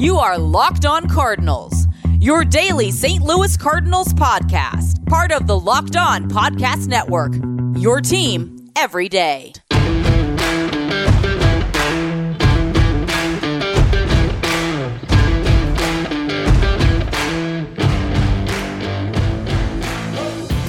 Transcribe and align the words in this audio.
You 0.00 0.16
are 0.16 0.38
Locked 0.38 0.86
On 0.86 1.06
Cardinals, 1.06 1.86
your 2.20 2.42
daily 2.42 2.90
St. 2.90 3.22
Louis 3.22 3.54
Cardinals 3.54 4.14
podcast, 4.14 5.04
part 5.04 5.30
of 5.30 5.46
the 5.46 5.60
Locked 5.60 5.94
On 5.94 6.26
Podcast 6.26 6.86
Network. 6.86 7.34
Your 7.76 8.00
team 8.00 8.70
every 8.76 9.10
day. 9.10 9.52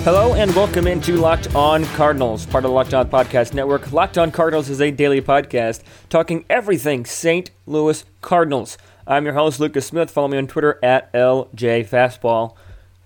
Hello 0.03 0.33
and 0.33 0.53
welcome 0.55 0.87
into 0.87 1.15
Locked 1.15 1.55
On 1.55 1.85
Cardinals, 1.85 2.45
part 2.47 2.65
of 2.65 2.71
the 2.71 2.75
Locked 2.75 2.93
On 2.93 3.07
Podcast 3.09 3.53
Network. 3.53 3.93
Locked 3.93 4.17
On 4.17 4.29
Cardinals 4.29 4.67
is 4.67 4.81
a 4.81 4.91
daily 4.91 5.21
podcast 5.21 5.83
talking 6.09 6.43
everything 6.49 7.05
St. 7.05 7.49
Louis 7.65 8.03
Cardinals. 8.19 8.77
I'm 9.11 9.25
your 9.25 9.33
host, 9.33 9.59
Lucas 9.59 9.87
Smith. 9.87 10.09
Follow 10.09 10.29
me 10.29 10.37
on 10.37 10.47
Twitter 10.47 10.79
at 10.81 11.11
LJ 11.11 11.85
Fastball. 11.85 12.55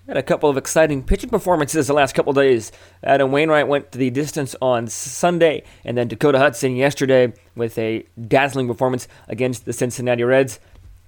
Had 0.05 0.17
a 0.17 0.21
couple 0.21 0.47
of 0.51 0.55
exciting 0.55 1.01
pitching 1.01 1.31
performances 1.31 1.87
the 1.87 1.95
last 1.95 2.13
couple 2.13 2.31
days. 2.31 2.71
Adam 3.03 3.31
Wainwright 3.31 3.67
went 3.67 3.91
to 3.91 3.97
the 3.97 4.11
distance 4.11 4.55
on 4.61 4.85
Sunday, 4.85 5.63
and 5.83 5.97
then 5.97 6.07
Dakota 6.07 6.37
Hudson 6.37 6.75
yesterday 6.75 7.33
with 7.55 7.75
a 7.79 8.05
dazzling 8.27 8.67
performance 8.67 9.07
against 9.27 9.65
the 9.65 9.73
Cincinnati 9.73 10.23
Reds. 10.23 10.59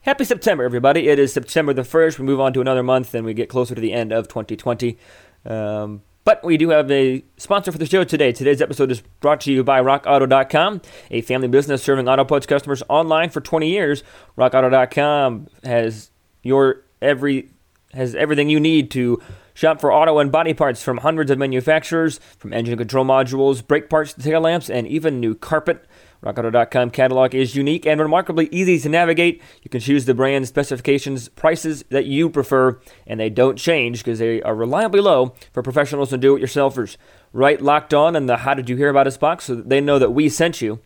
Happy 0.01 0.23
September, 0.23 0.63
everybody. 0.63 1.09
It 1.09 1.19
is 1.19 1.31
September 1.31 1.73
the 1.73 1.83
1st. 1.83 2.17
We 2.17 2.25
move 2.25 2.39
on 2.39 2.51
to 2.53 2.61
another 2.61 2.81
month 2.81 3.13
and 3.13 3.23
we 3.23 3.35
get 3.35 3.49
closer 3.49 3.75
to 3.75 3.81
the 3.81 3.93
end 3.93 4.11
of 4.11 4.27
2020. 4.27 4.97
Um, 5.45 6.01
but 6.27 6.43
we 6.43 6.57
do 6.57 6.71
have 6.71 6.91
a 6.91 7.23
sponsor 7.37 7.71
for 7.71 7.77
the 7.77 7.85
show 7.85 8.03
today. 8.03 8.33
Today's 8.33 8.61
episode 8.61 8.91
is 8.91 8.99
brought 9.21 9.39
to 9.41 9.53
you 9.53 9.63
by 9.63 9.81
RockAuto.com, 9.81 10.81
a 11.09 11.21
family 11.21 11.47
business 11.47 11.81
serving 11.81 12.09
auto 12.09 12.25
parts 12.25 12.45
customers 12.45 12.83
online 12.89 13.29
for 13.29 13.39
20 13.39 13.69
years. 13.69 14.03
RockAuto.com 14.37 15.47
has 15.63 16.11
your 16.43 16.83
every 17.01 17.51
has 17.93 18.13
everything 18.13 18.49
you 18.49 18.59
need 18.59 18.91
to 18.91 19.21
shop 19.53 19.79
for 19.79 19.93
auto 19.93 20.19
and 20.19 20.29
body 20.29 20.53
parts 20.53 20.83
from 20.83 20.97
hundreds 20.97 21.31
of 21.31 21.37
manufacturers, 21.37 22.19
from 22.37 22.51
engine 22.51 22.77
control 22.77 23.05
modules, 23.05 23.65
brake 23.65 23.89
parts, 23.89 24.13
tail 24.13 24.41
lamps, 24.41 24.69
and 24.69 24.85
even 24.85 25.21
new 25.21 25.33
carpet. 25.33 25.85
RockAuto.com 26.23 26.91
catalog 26.91 27.35
is 27.35 27.55
unique 27.55 27.85
and 27.85 28.01
remarkably 28.01 28.49
easy 28.51 28.79
to 28.79 28.89
navigate. 28.89 29.41
You 29.63 29.69
can 29.69 29.81
choose 29.81 30.05
the 30.05 30.13
brand 30.13 30.47
specifications, 30.47 31.29
prices 31.29 31.83
that 31.89 32.05
you 32.05 32.29
prefer, 32.29 32.79
and 33.05 33.19
they 33.19 33.29
don't 33.29 33.57
change 33.57 33.99
because 33.99 34.19
they 34.19 34.41
are 34.41 34.55
reliably 34.55 34.99
low 34.99 35.35
for 35.53 35.61
professionals 35.61 36.11
and 36.11 36.21
do-it-yourselfers. 36.21 36.97
Write 37.33 37.61
locked 37.61 37.93
on 37.93 38.15
in 38.15 38.25
the 38.25 38.37
How 38.37 38.53
Did 38.53 38.69
You 38.69 38.77
Hear 38.77 38.89
About 38.89 39.07
Us 39.07 39.17
box 39.17 39.45
so 39.45 39.55
that 39.55 39.69
they 39.69 39.81
know 39.81 39.99
that 39.99 40.11
we 40.11 40.29
sent 40.29 40.61
you. 40.61 40.79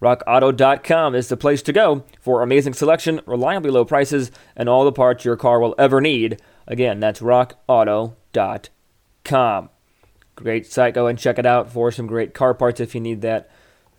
RockAuto.com 0.00 1.14
is 1.14 1.28
the 1.28 1.36
place 1.36 1.62
to 1.62 1.72
go 1.72 2.04
for 2.20 2.42
amazing 2.42 2.74
selection, 2.74 3.20
reliably 3.24 3.70
low 3.70 3.84
prices, 3.84 4.32
and 4.56 4.68
all 4.68 4.84
the 4.84 4.90
parts 4.90 5.24
your 5.24 5.36
car 5.36 5.60
will 5.60 5.76
ever 5.78 6.00
need. 6.00 6.40
Again, 6.66 6.98
that's 6.98 7.20
RockAuto.com. 7.20 9.68
Great 10.34 10.66
site. 10.66 10.94
Go 10.94 11.06
and 11.06 11.18
check 11.18 11.38
it 11.38 11.46
out 11.46 11.70
for 11.70 11.92
some 11.92 12.08
great 12.08 12.34
car 12.34 12.52
parts 12.52 12.80
if 12.80 12.96
you 12.96 13.00
need 13.00 13.20
that 13.20 13.48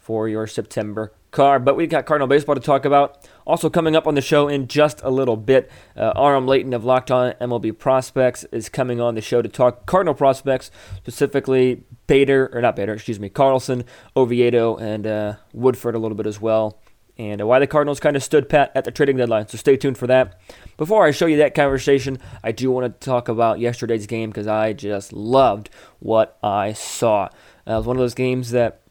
for 0.03 0.27
your 0.27 0.45
September 0.45 1.13
car. 1.31 1.59
But 1.59 1.77
we've 1.77 1.89
got 1.89 2.05
Cardinal 2.05 2.27
baseball 2.27 2.55
to 2.55 2.61
talk 2.61 2.83
about. 2.83 3.25
Also 3.47 3.69
coming 3.69 3.95
up 3.95 4.05
on 4.05 4.15
the 4.15 4.21
show 4.21 4.49
in 4.49 4.67
just 4.67 5.01
a 5.01 5.09
little 5.09 5.37
bit, 5.37 5.71
uh, 5.95 6.11
Aram 6.17 6.45
Leighton 6.45 6.73
of 6.73 6.83
Locked 6.83 7.09
On 7.09 7.31
MLB 7.39 7.77
Prospects 7.77 8.43
is 8.51 8.67
coming 8.67 8.99
on 8.99 9.15
the 9.15 9.21
show 9.21 9.41
to 9.41 9.47
talk 9.47 9.85
Cardinal 9.85 10.13
prospects, 10.13 10.71
specifically 10.97 11.85
Bader 12.05 12.49
or 12.53 12.61
not 12.61 12.75
Bader, 12.75 12.93
excuse 12.93 13.19
me, 13.19 13.29
Carlson, 13.29 13.85
Oviedo, 14.15 14.75
and 14.75 15.07
uh, 15.07 15.35
Woodford 15.53 15.95
a 15.95 15.99
little 15.99 16.17
bit 16.17 16.27
as 16.27 16.41
well. 16.41 16.81
And 17.17 17.41
uh, 17.41 17.47
why 17.47 17.59
the 17.59 17.67
Cardinals 17.67 18.01
kind 18.01 18.17
of 18.17 18.23
stood 18.23 18.49
pat 18.49 18.73
at 18.75 18.83
the 18.83 18.91
trading 18.91 19.15
deadline. 19.15 19.47
So 19.47 19.57
stay 19.57 19.77
tuned 19.77 19.97
for 19.97 20.07
that. 20.07 20.41
Before 20.75 21.05
I 21.05 21.11
show 21.11 21.27
you 21.27 21.37
that 21.37 21.55
conversation, 21.55 22.17
I 22.43 22.51
do 22.51 22.71
want 22.71 22.99
to 22.99 23.05
talk 23.05 23.29
about 23.29 23.59
yesterday's 23.59 24.05
game 24.07 24.31
because 24.31 24.47
I 24.47 24.73
just 24.73 25.13
loved 25.13 25.69
what 25.99 26.37
I 26.43 26.73
saw. 26.73 27.29
Uh, 27.65 27.73
it 27.73 27.77
was 27.77 27.85
one 27.85 27.95
of 27.95 28.01
those 28.01 28.15
games 28.15 28.51
that 28.51 28.81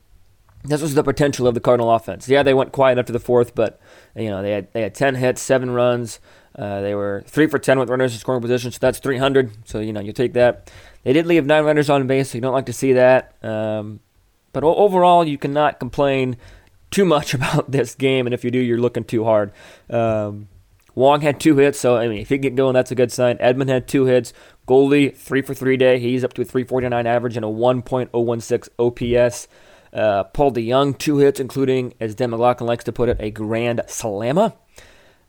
this 0.65 0.81
was 0.81 0.95
the 0.95 1.03
potential 1.03 1.47
of 1.47 1.55
the 1.55 1.61
Cardinal 1.61 1.91
offense. 1.91 2.29
Yeah, 2.29 2.43
they 2.43 2.55
went 2.55 2.73
quiet 2.73 2.99
after 2.99 3.13
the 3.13 3.19
fourth, 3.19 3.55
but 3.55 3.81
you 4.15 4.31
know 4.31 4.43
they 4.43 4.53
had 4.53 4.73
they 4.73 4.83
had 4.83 4.95
ten 4.95 5.17
hits, 5.17 5.43
seven 5.43 5.71
runs. 5.71 6.21
Uh, 6.57 6.81
they 6.83 6.95
were 6.95 7.25
three 7.27 7.47
for 7.47 7.59
ten 7.59 7.79
with 7.79 7.89
runners 7.89 8.13
in 8.13 8.19
scoring 8.19 8.43
position, 8.43 8.71
so 8.71 8.79
that's 8.81 8.99
300. 8.99 9.67
So 9.67 9.81
you 9.81 9.93
know 9.93 10.01
you 10.01 10.13
take 10.13 10.35
that. 10.35 10.71
They 11.03 11.13
did 11.13 11.27
leave 11.27 11.47
nine 11.47 11.65
runners 11.65 11.91
on 11.91 12.07
base, 12.07 12.31
so 12.31 12.39
you 12.39 12.43
don't 12.43 12.53
like 12.53 12.67
to 12.67 12.73
see 12.73 12.93
that. 12.93 13.35
Um, 13.43 14.01
but 14.53 14.63
overall, 14.63 15.27
you 15.27 15.39
cannot 15.39 15.81
complain 15.81 16.37
too 16.91 17.05
much 17.05 17.35
about 17.35 17.71
this 17.71 17.95
game, 17.95 18.27
and 18.27 18.35
if 18.35 18.45
you 18.45 18.51
do, 18.51 18.59
you're 18.59 18.79
looking 18.79 19.05
too 19.05 19.25
hard. 19.25 19.53
Um, 19.91 20.49
Wong 20.95 21.23
had 21.23 21.41
two 21.41 21.57
hits, 21.57 21.81
so 21.81 21.97
I 21.97 22.07
mean, 22.07 22.21
if 22.21 22.29
he 22.29 22.39
get 22.39 22.55
going, 22.55 22.75
that's 22.75 22.91
a 22.91 22.95
good 22.95 23.11
sign. 23.11 23.39
Edman 23.39 23.69
had 23.69 23.89
two 23.89 24.05
hits. 24.05 24.33
Goldie 24.67 25.09
three 25.09 25.43
for 25.43 25.55
three 25.55 25.77
day. 25.77 25.99
He's 25.99 26.23
up 26.23 26.35
to 26.35 26.43
a 26.43 26.45
349 26.45 27.07
average 27.07 27.37
and 27.37 27.45
a 27.45 27.49
1.016 27.49 28.69
OPS. 28.79 29.49
Uh, 29.93 30.25
Paul 30.25 30.53
DeJong, 30.53 30.99
two 30.99 31.19
hits, 31.19 31.39
including, 31.39 31.95
as 32.01 32.15
Dan 32.15 32.31
McLaughlin 32.31 32.67
likes 32.67 32.85
to 32.85 32.93
put 32.93 33.09
it, 33.09 33.19
a 33.21 33.31
grand 33.31 33.83
slammer. 33.89 34.55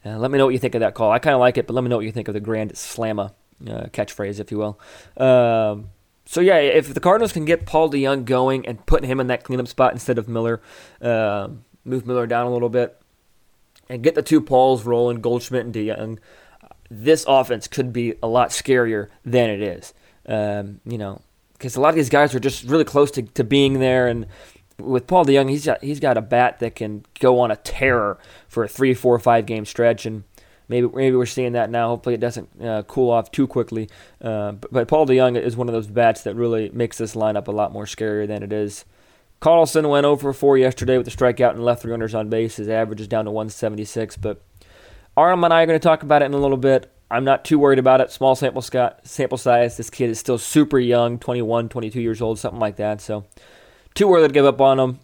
Uh, 0.06 0.18
let 0.18 0.32
me 0.32 0.38
know 0.38 0.46
what 0.46 0.54
you 0.54 0.60
think 0.60 0.76
of 0.76 0.82
that 0.82 0.94
call. 0.96 1.12
I 1.12 1.20
kind 1.20 1.34
of 1.34 1.40
like 1.40 1.58
it, 1.58 1.68
but 1.68 1.74
let 1.74 1.84
me 1.84 1.90
know 1.90 1.98
what 1.98 2.06
you 2.06 2.12
think 2.12 2.28
of 2.28 2.34
the 2.34 2.40
grand 2.40 2.78
slammer 2.78 3.32
uh, 3.68 3.88
catchphrase, 3.88 4.40
if 4.40 4.52
you 4.52 4.58
will. 4.58 4.80
Um, 5.18 5.90
so 6.26 6.42
yeah, 6.42 6.58
if 6.58 6.94
the 6.94 7.00
Cardinals 7.00 7.34
can 7.34 7.46
get 7.46 7.66
Paul 7.66 7.90
DeJong 7.90 8.26
going 8.26 8.66
and 8.66 8.86
put 8.86 9.04
him 9.04 9.20
in 9.20 9.28
that 9.28 9.44
cleanup 9.44 9.68
spot 9.68 9.92
instead 9.92 10.18
of 10.18 10.28
Miller, 10.28 10.62
uh, 11.02 11.50
move 11.84 12.06
Miller 12.06 12.28
down 12.28 12.48
a 12.48 12.52
little 12.52 12.70
bit, 12.70 13.00
and 13.90 14.02
get 14.02 14.16
the 14.16 14.22
two 14.22 14.42
Pauls 14.42 14.86
rolling, 14.86 15.20
Goldschmidt 15.20 15.66
and 15.66 15.74
DeJong, 15.74 16.20
this 16.90 17.26
offense 17.28 17.68
could 17.68 17.92
be 17.92 18.16
a 18.24 18.28
lot 18.28 18.50
scarier 18.50 19.10
than 19.26 19.50
it 19.50 19.62
is. 19.62 19.94
Um, 20.26 20.80
you 20.86 20.98
know, 20.98 21.22
because 21.54 21.76
a 21.76 21.82
lot 21.82 21.90
of 21.90 21.96
these 21.96 22.10
guys 22.10 22.34
are 22.34 22.40
just 22.40 22.64
really 22.64 22.86
close 22.86 23.12
to, 23.12 23.24
to 23.24 23.44
being 23.44 23.80
there, 23.80 24.08
and 24.08 24.28
with 24.84 25.08
Paul 25.08 25.26
DeJong, 25.26 25.50
he's 25.50 25.66
got 25.66 25.84
he's 25.84 26.00
got 26.00 26.18
a 26.18 26.22
bat 26.22 26.60
that 26.60 26.76
can 26.76 27.06
go 27.20 27.40
on 27.40 27.52
a 27.52 27.56
terror 27.56 28.18
for 28.48 28.64
a 28.64 28.68
three, 28.68 28.94
four, 28.94 29.18
five 29.20 29.46
game 29.46 29.66
stretch, 29.66 30.06
and 30.06 30.24
maybe 30.68 30.88
maybe 30.94 31.16
we're 31.16 31.26
seeing 31.26 31.54
that 31.54 31.70
now. 31.70 31.90
Hopefully, 31.90 32.16
it 32.16 32.22
doesn't 32.22 32.62
uh, 32.62 32.84
cool 32.84 33.10
off 33.10 33.32
too 33.32 33.48
quickly. 33.48 33.90
Uh, 34.22 34.54
but, 34.54 34.72
but, 34.72 34.88
Paul 34.88 35.06
DeJong 35.08 35.42
is 35.42 35.56
one 35.56 35.68
of 35.68 35.74
those 35.74 35.88
bats 35.88 36.24
that 36.24 36.36
really 36.36 36.70
makes 36.70 36.98
this 36.98 37.16
lineup 37.16 37.48
a 37.48 37.52
lot 37.52 37.72
more 37.72 37.86
scarier 37.86 38.28
than 38.28 38.44
it 38.44 38.54
is. 38.54 38.86
Carlson 39.40 39.90
went 39.90 40.06
over 40.06 40.32
four 40.32 40.58
yesterday 40.58 40.98
with 40.98 41.08
a 41.08 41.12
strikeout 41.12 41.52
and 41.52 41.66
left 41.66 41.82
three 41.82 41.92
runners 41.92 42.16
on 42.16 42.30
base. 42.30 42.56
His 42.56 42.70
average 42.70 43.02
is 43.02 43.10
down 43.10 43.26
to 43.26 43.32
176. 43.32 44.16
But 44.16 44.42
Aram 45.18 45.44
and 45.44 45.54
I 45.54 45.64
are 45.64 45.66
going 45.66 45.78
to 45.78 45.84
talk 45.84 46.02
about 46.02 46.22
it 46.22 46.26
in 46.26 46.34
a 46.34 46.38
little 46.38 46.56
bit. 46.56 46.90
I'm 47.12 47.26
not 47.26 47.44
too 47.44 47.60
worried 47.60 47.78
about 47.78 48.00
it. 48.00 48.10
Small 48.10 48.36
sample 48.36 48.62
sample 48.62 49.38
size. 49.38 49.76
This 49.78 49.90
kid 49.90 50.10
is 50.10 50.18
still 50.18 50.38
super 50.38 50.80
young, 50.80 51.20
21, 51.20 51.70
22 51.70 52.02
years 52.02 52.22
old, 52.22 52.40
something 52.40 52.60
like 52.60 52.78
that. 52.78 53.02
So 53.02 53.26
too 53.94 54.14
early 54.14 54.28
to 54.28 54.34
give 54.34 54.46
up 54.46 54.62
on 54.62 54.80
him. 54.80 55.00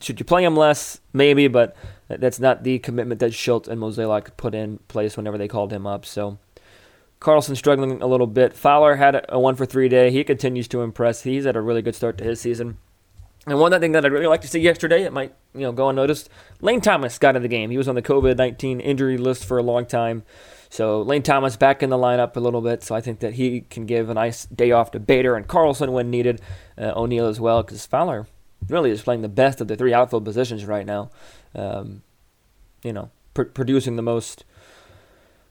Should 0.00 0.18
you 0.18 0.24
play 0.24 0.44
him 0.44 0.56
less? 0.56 1.00
Maybe, 1.12 1.46
but 1.48 1.76
that's 2.08 2.40
not 2.40 2.62
the 2.62 2.78
commitment 2.78 3.20
that 3.20 3.32
Shildt 3.32 3.68
and 3.68 3.80
Mozeliak 3.80 4.36
put 4.36 4.54
in 4.54 4.78
place 4.88 5.16
whenever 5.16 5.38
they 5.38 5.48
called 5.48 5.72
him 5.72 5.86
up. 5.86 6.06
So 6.06 6.38
Carlson 7.20 7.54
struggling 7.54 8.00
a 8.00 8.06
little 8.06 8.26
bit. 8.26 8.54
Fowler 8.54 8.96
had 8.96 9.26
a 9.28 9.38
one 9.38 9.54
for 9.54 9.66
three 9.66 9.88
day. 9.88 10.10
He 10.10 10.24
continues 10.24 10.68
to 10.68 10.82
impress. 10.82 11.22
He's 11.22 11.44
had 11.44 11.56
a 11.56 11.60
really 11.60 11.82
good 11.82 11.94
start 11.94 12.16
to 12.18 12.24
his 12.24 12.40
season. 12.40 12.78
And 13.46 13.58
one 13.58 13.78
thing 13.80 13.92
that 13.92 14.04
I'd 14.04 14.12
really 14.12 14.26
like 14.26 14.42
to 14.42 14.48
see 14.48 14.60
yesterday, 14.60 15.02
it 15.02 15.12
might 15.12 15.34
you 15.54 15.60
know 15.60 15.72
go 15.72 15.88
unnoticed. 15.88 16.28
Lane 16.60 16.80
Thomas 16.80 17.18
got 17.18 17.36
in 17.36 17.42
the 17.42 17.48
game. 17.48 17.70
He 17.70 17.78
was 17.78 17.88
on 17.88 17.94
the 17.94 18.02
COVID 18.02 18.36
nineteen 18.36 18.80
injury 18.80 19.18
list 19.18 19.44
for 19.44 19.58
a 19.58 19.62
long 19.62 19.86
time. 19.86 20.24
So 20.70 21.02
Lane 21.02 21.22
Thomas 21.22 21.56
back 21.56 21.82
in 21.82 21.90
the 21.90 21.98
lineup 21.98 22.36
a 22.36 22.40
little 22.40 22.60
bit. 22.62 22.82
So 22.82 22.94
I 22.94 23.00
think 23.00 23.20
that 23.20 23.34
he 23.34 23.62
can 23.62 23.86
give 23.86 24.08
a 24.08 24.14
nice 24.14 24.46
day 24.46 24.70
off 24.70 24.92
to 24.92 25.00
Bader 25.00 25.36
and 25.36 25.46
Carlson 25.46 25.92
when 25.92 26.10
needed. 26.10 26.40
Uh, 26.78 26.92
O'Neill 26.96 27.26
as 27.26 27.40
well, 27.40 27.62
because 27.62 27.84
Fowler 27.84 28.26
really 28.68 28.90
is 28.90 29.02
playing 29.02 29.22
the 29.22 29.28
best 29.28 29.60
of 29.60 29.68
the 29.68 29.76
three 29.76 29.92
outfield 29.92 30.24
positions 30.24 30.64
right 30.64 30.86
now. 30.86 31.10
Um, 31.54 32.02
you 32.82 32.92
know, 32.92 33.10
pr- 33.34 33.42
producing 33.42 33.96
the 33.96 34.02
most 34.02 34.44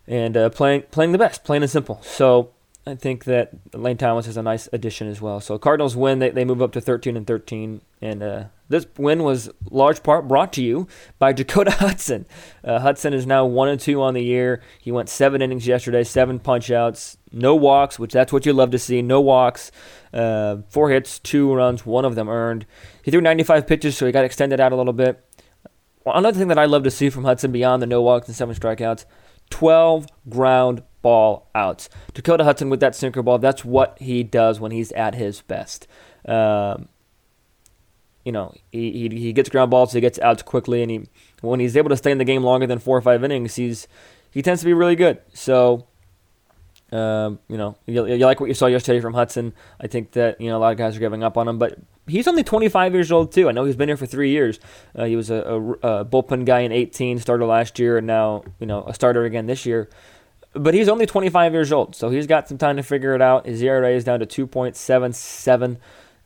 and 0.08 0.36
uh, 0.36 0.50
playing 0.50 0.84
playing 0.90 1.12
the 1.12 1.18
best, 1.18 1.44
plain 1.44 1.62
and 1.62 1.70
simple. 1.70 2.02
So 2.02 2.52
I 2.90 2.96
think 2.96 3.26
that 3.26 3.52
Lane 3.74 3.98
Thomas 3.98 4.28
is 4.28 4.36
a 4.36 4.44
nice 4.44 4.68
addition 4.74 5.08
as 5.08 5.22
well. 5.22 5.40
So 5.40 5.58
Cardinals 5.58 5.96
win. 5.96 6.20
They, 6.20 6.32
they 6.32 6.44
move 6.44 6.62
up 6.62 6.72
to 6.74 6.82
13 6.82 7.16
and 7.16 7.26
13. 7.26 7.82
And 8.02 8.24
uh, 8.24 8.44
this 8.68 8.86
win 8.98 9.24
was 9.24 9.50
large 9.70 10.02
part 10.04 10.28
brought 10.28 10.52
to 10.54 10.64
you 10.64 10.88
by 11.20 11.32
Dakota 11.34 11.72
Hudson. 11.72 12.26
Uh, 12.64 12.80
Hudson 12.80 13.14
is 13.14 13.26
now 13.26 13.46
1 13.46 13.70
and 13.70 13.80
2 13.80 14.02
on 14.02 14.16
the 14.16 14.24
year. 14.24 14.62
He 14.80 14.92
went 14.92 15.08
seven 15.10 15.42
innings 15.42 15.68
yesterday, 15.68 16.04
seven 16.04 16.40
punchouts, 16.40 17.18
no 17.32 17.56
walks, 17.56 18.00
which 18.00 18.12
that's 18.12 18.34
what 18.34 18.46
you 18.46 18.54
love 18.54 18.72
to 18.72 18.80
see. 18.80 19.02
No 19.02 19.22
walks, 19.22 19.72
uh, 20.14 20.58
four 20.70 20.90
hits, 20.90 21.20
two 21.20 21.54
runs, 21.54 21.86
one 21.86 22.06
of 22.06 22.16
them 22.16 22.28
earned. 22.28 22.66
He 23.04 23.12
threw 23.12 23.22
95 23.22 23.68
pitches, 23.68 23.96
so 23.96 24.06
he 24.06 24.12
got 24.12 24.26
extended 24.26 24.60
out 24.60 24.72
a 24.72 24.76
little 24.76 24.94
bit. 24.94 25.24
Another 26.06 26.40
thing 26.40 26.48
that 26.48 26.58
I 26.58 26.66
love 26.66 26.84
to 26.84 26.92
see 26.92 27.10
from 27.10 27.26
Hudson 27.26 27.52
beyond 27.52 27.82
the 27.82 27.88
no 27.88 28.02
walks 28.02 28.28
and 28.28 28.36
seven 28.36 28.56
strikeouts 28.56 29.06
12 29.50 30.08
ground 30.30 30.84
ball 31.02 31.50
outs. 31.56 31.90
Dakota 32.14 32.44
Hudson 32.44 32.70
with 32.70 32.80
that 32.80 32.96
sinker 32.96 33.22
ball, 33.22 33.38
that's 33.38 33.64
what 33.64 33.98
he 34.00 34.24
does 34.24 34.60
when 34.60 34.72
he's 34.72 34.92
at 34.94 35.16
his 35.16 35.42
best. 35.42 35.88
Um, 36.26 36.90
you 38.26 38.32
know, 38.32 38.54
he, 38.72 38.92
he, 38.92 39.10
he 39.18 39.34
gets 39.34 39.50
ground 39.50 39.72
balls, 39.72 39.94
he 39.94 40.02
gets 40.02 40.20
outs 40.20 40.44
quickly, 40.44 40.82
and 40.82 40.92
he 40.92 41.02
when 41.42 41.60
he's 41.60 41.78
able 41.78 41.90
to 41.90 41.98
stay 41.98 42.12
in 42.12 42.18
the 42.18 42.26
game 42.26 42.44
longer 42.44 42.68
than 42.68 42.80
four 42.80 42.98
or 42.98 43.02
five 43.02 43.24
innings, 43.24 43.56
he's 43.56 43.88
he 44.32 44.42
tends 44.42 44.62
to 44.62 44.66
be 44.66 44.74
really 44.74 44.96
good. 44.96 45.20
So, 45.34 45.88
um, 46.92 47.40
you 47.48 47.58
know, 47.58 47.78
you, 47.86 48.06
you, 48.06 48.18
like 48.18 48.40
what 48.40 48.48
you 48.48 48.54
saw 48.54 48.68
yesterday 48.68 49.00
from 49.00 49.14
Hudson. 49.14 49.54
I 49.80 49.88
think 49.88 50.12
that 50.12 50.40
you 50.40 50.50
know 50.50 50.58
a 50.58 50.60
lot 50.60 50.72
of 50.72 50.78
guys 50.78 50.98
are 50.98 51.00
giving 51.00 51.24
up 51.24 51.38
on 51.38 51.48
him, 51.48 51.58
but 51.58 51.80
he's 52.10 52.28
only 52.28 52.44
25 52.44 52.94
years 52.94 53.12
old 53.12 53.32
too. 53.32 53.50
I 53.50 53.52
know 53.52 53.66
he's 53.66 53.76
been 53.76 53.90
here 53.90 53.98
for 53.98 54.06
three 54.06 54.32
years. 54.32 54.60
Uh, 54.96 55.06
he 55.06 55.16
was 55.16 55.30
a, 55.30 55.36
a, 55.36 55.62
a, 55.62 56.06
bullpen 56.06 56.46
guy 56.46 56.62
in 56.62 56.72
18, 56.72 57.20
starter 57.20 57.46
last 57.46 57.80
year, 57.80 57.98
and 57.98 58.08
now 58.08 58.44
you 58.60 58.66
know 58.66 58.84
a 58.84 58.94
starter 58.94 59.26
again 59.26 59.46
this 59.46 59.66
year. 59.66 59.90
But 60.54 60.74
he's 60.74 60.90
only 60.90 61.06
25 61.06 61.54
years 61.54 61.72
old, 61.72 61.96
so 61.96 62.10
he's 62.10 62.26
got 62.26 62.48
some 62.48 62.58
time 62.58 62.78
to 62.78 62.84
figure 62.84 63.14
it 63.14 63.22
out. 63.22 63.46
His 63.46 63.62
ERA 63.62 63.92
is 63.92 64.04
down 64.04 64.20
to 64.20 64.26
2.77 64.26 65.78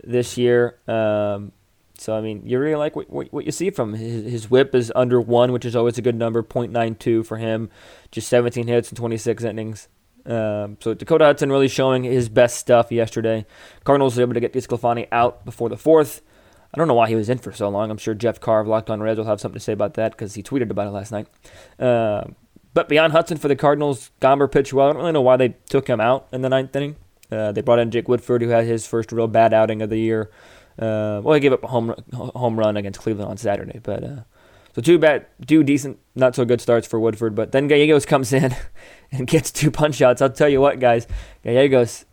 this 0.04 0.38
year. 0.38 0.80
Um, 0.88 1.52
so 1.98 2.16
I 2.16 2.22
mean, 2.22 2.44
you 2.46 2.58
really 2.60 2.76
like 2.76 2.96
what, 2.96 3.10
what, 3.10 3.32
what 3.34 3.46
you 3.46 3.52
see 3.52 3.70
from 3.70 3.94
him. 3.94 4.00
His, 4.00 4.32
his, 4.32 4.52
WHIP 4.52 4.76
is 4.76 4.92
under 4.96 5.22
one, 5.22 5.52
which 5.52 5.66
is 5.66 5.76
always 5.76 5.98
a 5.98 6.02
good 6.02 6.16
number, 6.16 6.42
0.92 6.42 7.26
for 7.26 7.38
him. 7.38 7.70
Just 8.12 8.28
17 8.30 8.68
hits 8.68 8.90
and 8.90 8.98
26 8.98 9.44
innings. 9.44 9.88
Um, 10.26 10.78
so 10.80 10.94
Dakota 10.94 11.26
Hudson 11.26 11.52
really 11.52 11.68
showing 11.68 12.04
his 12.04 12.30
best 12.30 12.58
stuff 12.58 12.92
yesterday. 12.92 13.46
Cardinals 13.84 14.16
were 14.16 14.24
able 14.24 14.34
to 14.34 14.40
get 14.40 14.54
DeSclafani 14.54 15.08
out 15.12 15.44
before 15.46 15.70
the 15.70 15.78
fourth. 15.78 16.22
I 16.74 16.78
don't 16.78 16.88
know 16.88 16.94
why 16.94 17.08
he 17.08 17.16
was 17.16 17.30
in 17.30 17.38
for 17.38 17.52
so 17.52 17.70
long. 17.70 17.92
I'm 17.92 17.98
sure 17.98 18.16
Jeff 18.16 18.40
Carr, 18.40 18.66
Locked 18.66 18.90
On 18.90 19.02
Reds, 19.02 19.20
will 19.20 19.26
have 19.26 19.40
something 19.40 19.60
to 19.60 19.64
say 19.64 19.74
about 19.74 19.94
that 19.96 20.14
because 20.14 20.34
he 20.34 20.42
tweeted 20.42 20.72
about 20.72 20.88
it 20.88 20.92
last 20.92 21.12
night. 21.12 21.28
Uh, 21.78 22.24
but 22.74 22.90
beyond 22.90 23.14
Hudson 23.14 23.38
for 23.38 23.48
the 23.48 23.56
Cardinals, 23.56 24.10
Gomber 24.20 24.52
pitched 24.52 24.74
well. 24.74 24.90
I 24.90 24.94
don't 24.94 25.02
really 25.02 25.12
know 25.12 25.22
why 25.22 25.38
they 25.38 25.50
took 25.70 25.88
him 25.88 26.02
out 26.02 26.28
in 26.32 26.42
the 26.42 26.50
ninth 26.50 26.76
inning. 26.76 26.96
Uh, 27.32 27.52
they 27.52 27.62
brought 27.62 27.80
in 27.80 27.92
Jake 27.92 28.08
Woodford, 28.08 28.42
who 28.42 28.50
had 28.50 28.66
his 28.66 28.88
first 28.88 29.12
real 29.12 29.28
bad 29.28 29.54
outing 29.54 29.82
of 29.82 29.90
the 29.90 29.98
year. 29.98 30.32
Uh, 30.80 31.22
well, 31.24 31.36
he 31.36 31.40
gave 31.40 31.54
up 31.54 31.64
a 31.64 31.68
home 31.68 31.94
home 32.14 32.58
run 32.58 32.78
against 32.78 33.00
Cleveland 33.00 33.30
on 33.30 33.38
Saturday, 33.38 33.80
but 33.84 34.04
uh, 34.04 34.24
so 34.74 34.82
two 34.82 34.98
bad, 34.98 35.28
two 35.46 35.64
decent, 35.64 36.00
not 36.16 36.36
so 36.36 36.46
good 36.46 36.60
starts 36.60 36.88
for 36.88 37.00
Woodford. 37.00 37.36
But 37.36 37.52
then 37.52 37.68
Gallegos 37.68 38.06
comes 38.06 38.34
in 38.34 38.56
and 39.12 39.28
gets 39.28 39.52
two 39.52 39.72
punch 39.72 40.02
outs. 40.02 40.22
I'll 40.22 40.30
tell 40.30 40.50
you 40.50 40.60
what, 40.60 40.80
guys, 40.80 41.08
Gallegos, 41.44 42.06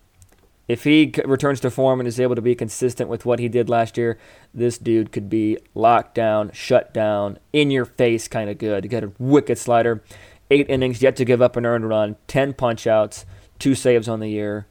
if 0.68 0.84
he 0.84 1.12
returns 1.24 1.58
to 1.60 1.70
form 1.70 2.00
and 2.00 2.06
is 2.06 2.20
able 2.20 2.36
to 2.36 2.42
be 2.42 2.54
consistent 2.54 3.08
with 3.08 3.24
what 3.24 3.38
he 3.38 3.48
did 3.48 3.68
last 3.68 3.96
year, 3.96 4.18
this 4.52 4.78
dude 4.78 5.10
could 5.10 5.30
be 5.30 5.58
locked 5.74 6.14
down, 6.14 6.52
shut 6.52 6.92
down, 6.92 7.38
in 7.52 7.70
your 7.70 7.86
face, 7.86 8.28
kind 8.28 8.50
of 8.50 8.58
good. 8.58 8.84
He 8.84 8.88
got 8.88 9.04
a 9.04 9.12
wicked 9.18 9.58
slider, 9.58 10.04
eight 10.50 10.68
innings, 10.68 11.02
yet 11.02 11.16
to 11.16 11.24
give 11.24 11.40
up 11.40 11.56
an 11.56 11.64
earned 11.64 11.88
run, 11.88 12.16
ten 12.26 12.52
punch 12.52 12.86
outs, 12.86 13.24
two 13.58 13.74
saves 13.74 14.06
on 14.06 14.20
the 14.20 14.28
year. 14.28 14.66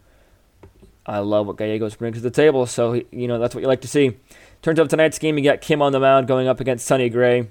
I 1.05 1.19
love 1.19 1.47
what 1.47 1.57
Gallegos 1.57 1.95
brings 1.95 2.17
to 2.17 2.21
the 2.21 2.29
table. 2.29 2.67
So, 2.67 3.01
you 3.11 3.27
know, 3.27 3.39
that's 3.39 3.55
what 3.55 3.61
you 3.61 3.67
like 3.67 3.81
to 3.81 3.87
see. 3.87 4.15
Turns 4.61 4.79
out 4.79 4.91
tonight's 4.91 5.17
game, 5.17 5.37
you 5.39 5.43
got 5.43 5.59
Kim 5.59 5.81
on 5.81 5.91
the 5.91 5.99
mound 5.99 6.27
going 6.27 6.47
up 6.47 6.59
against 6.59 6.85
Sonny 6.85 7.09
Gray. 7.09 7.49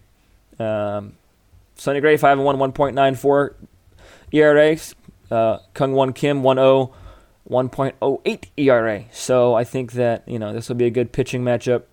Um, 0.59 1.15
Sonny 1.75 2.01
Gray, 2.01 2.17
5 2.17 2.39
1, 2.39 2.57
1.94 2.57 3.55
ERA. 4.33 4.77
Uh, 5.31 5.59
Kung 5.75 5.93
Won 5.93 6.13
Kim, 6.13 6.43
1 6.43 6.57
0, 6.57 6.93
1.08 7.51 8.45
ERA. 8.57 9.05
So 9.13 9.55
I 9.55 9.65
think 9.65 9.93
that, 9.93 10.27
you 10.27 10.39
know, 10.39 10.53
this 10.53 10.69
will 10.69 10.77
be 10.77 10.87
a 10.87 10.91
good 10.91 11.13
pitching 11.13 11.43
matchup. 11.43 11.85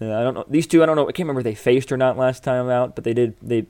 Uh, 0.00 0.14
I 0.14 0.22
don't 0.22 0.34
know. 0.34 0.44
These 0.48 0.66
two, 0.66 0.82
I 0.82 0.86
don't 0.86 0.96
know. 0.96 1.04
I 1.08 1.12
can't 1.12 1.26
remember 1.26 1.40
if 1.40 1.44
they 1.44 1.54
faced 1.54 1.92
or 1.92 1.96
not 1.96 2.16
last 2.16 2.42
time 2.42 2.68
out, 2.68 2.94
but 2.94 3.04
they 3.04 3.14
did. 3.14 3.34
They 3.42 3.66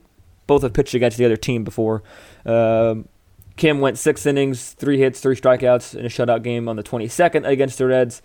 both 0.47 0.63
have 0.63 0.73
pitched 0.73 0.93
against 0.93 1.17
the 1.17 1.25
other 1.25 1.37
team 1.37 1.63
before. 1.63 2.03
Um, 2.45 3.07
Kim 3.55 3.79
went 3.79 3.97
six 3.97 4.25
innings, 4.25 4.71
three 4.71 4.97
hits, 4.97 5.19
three 5.19 5.35
strikeouts 5.35 5.95
in 5.95 6.05
a 6.05 6.09
shutout 6.09 6.43
game 6.43 6.67
on 6.67 6.75
the 6.75 6.83
22nd 6.83 7.47
against 7.47 7.77
the 7.77 7.85
Reds. 7.85 8.21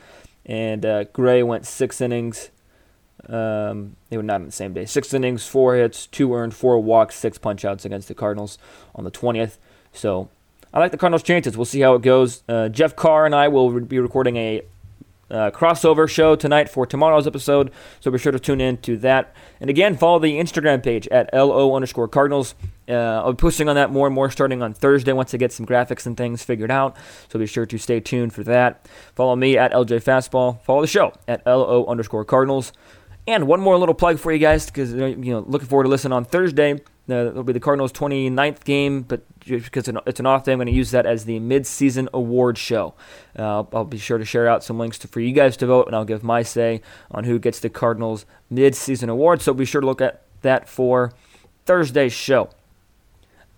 And 0.47 0.87
uh, 0.87 1.05
Gray 1.05 1.43
went 1.43 1.67
six 1.67 2.01
innings. 2.01 2.51
Um, 3.29 3.97
they 4.11 4.17
were 4.17 4.23
not 4.23 4.37
on 4.37 4.47
the 4.47 4.53
same 4.53 4.73
day. 4.73 4.85
Six 4.85 5.13
innings, 5.13 5.47
four 5.47 5.77
hits, 5.77 6.07
two 6.07 6.33
earned, 6.35 6.55
four 6.55 6.79
walks, 6.79 7.17
six 7.17 7.39
punchouts 7.39 7.85
against 7.85 8.09
the 8.09 8.15
Cardinals 8.15 8.59
on 8.95 9.05
the 9.05 9.11
20th. 9.11 9.57
So 9.93 10.29
I 10.73 10.79
like 10.79 10.93
the 10.93 10.99
Cardinals' 10.99 11.23
chances. 11.23 11.57
We'll 11.57 11.65
see 11.65 11.81
how 11.81 11.95
it 11.95 12.03
goes. 12.03 12.43
Uh, 12.49 12.69
Jeff 12.69 12.95
Carr 12.97 13.27
and 13.27 13.35
I 13.35 13.49
will 13.49 13.81
be 13.81 13.99
recording 13.99 14.37
a 14.37 14.63
uh, 15.31 15.51
crossover 15.51 16.09
show 16.09 16.37
tonight 16.37 16.69
for 16.69 16.87
tomorrow's 16.87 17.27
episode, 17.27 17.71
so 18.01 18.11
be 18.11 18.19
sure 18.19 18.33
to 18.33 18.39
tune 18.39 18.61
in 18.61 18.79
to 18.79 18.97
that. 18.99 19.35
And 19.61 19.69
again, 19.69 19.97
follow 19.97 20.19
the 20.19 20.39
Instagram 20.39 20.83
page 20.83 21.07
at 21.09 21.29
LO 21.33 21.75
underscore 21.75 22.09
Cardinals. 22.09 22.55
Uh, 22.89 22.93
I'll 22.93 23.33
be 23.33 23.37
posting 23.37 23.69
on 23.69 23.75
that 23.75 23.91
more 23.91 24.07
and 24.07 24.15
more 24.15 24.31
starting 24.31 24.63
on 24.63 24.73
Thursday 24.73 25.13
once 25.13 25.35
I 25.35 25.37
get 25.37 25.53
some 25.53 25.67
graphics 25.67 26.07
and 26.07 26.17
things 26.17 26.43
figured 26.43 26.71
out. 26.71 26.97
So 27.29 27.39
be 27.39 27.47
sure 27.47 27.67
to 27.67 27.79
stay 27.79 28.01
tuned 28.01 28.33
for 28.33 28.43
that. 28.45 28.89
Follow 29.15 29.37
me 29.37 29.59
at 29.59 29.73
LJ 29.73 30.03
Fastball. 30.03 30.63
Follow 30.63 30.81
the 30.81 30.87
show 30.87 31.13
at 31.27 31.45
LO 31.45 31.85
underscore 31.87 32.25
Cardinals. 32.25 32.73
And 33.29 33.47
one 33.47 33.61
more 33.61 33.77
little 33.77 33.95
plug 33.95 34.19
for 34.19 34.33
you 34.33 34.39
guys 34.39 34.65
because 34.65 34.91
you 34.95 35.15
know 35.17 35.45
looking 35.47 35.69
forward 35.69 35.83
to 35.83 35.91
listening 35.91 36.15
on 36.15 36.25
Thursday. 36.25 36.81
Uh, 37.11 37.27
it'll 37.27 37.43
be 37.43 37.53
the 37.53 37.61
Cardinals' 37.61 37.93
29th 37.93 38.65
game, 38.65 39.03
but 39.03 39.21
because 39.45 39.87
it's 40.07 40.21
an 40.21 40.27
off 40.27 40.45
day, 40.45 40.53
I'm 40.53 40.59
going 40.59 40.67
to 40.67 40.73
use 40.73 40.93
that 40.93 41.05
as 41.05 41.27
the 41.27 41.39
mid-season 41.39 42.09
award 42.15 42.57
show. 42.57 42.95
Uh, 43.39 43.65
I'll, 43.73 43.85
be 43.85 43.99
sure 43.99 44.17
to 44.17 44.25
share 44.25 44.49
out 44.49 44.65
some 44.65 44.79
links 44.79 44.99
to, 45.01 45.09
for 45.09 45.21
you 45.21 45.33
guys 45.33 45.59
to 45.59 45.67
vote, 45.67 45.87
and 45.87 45.97
I'll 45.97 46.07
give 46.07 46.23
my 46.23 46.43
say 46.43 46.81
on 47.11 47.25
who 47.25 47.39
gets 47.39 47.61
the 47.61 47.69
Cardinals' 47.69 48.25
mid-season 48.49 49.11
award. 49.11 49.43
So 49.43 49.53
be 49.53 49.67
sure 49.67 49.83
to 49.83 49.87
look 49.87 50.01
at 50.01 50.23
that 50.41 50.67
for 50.67 51.13
Thursday's 51.67 52.15
show. 52.15 52.49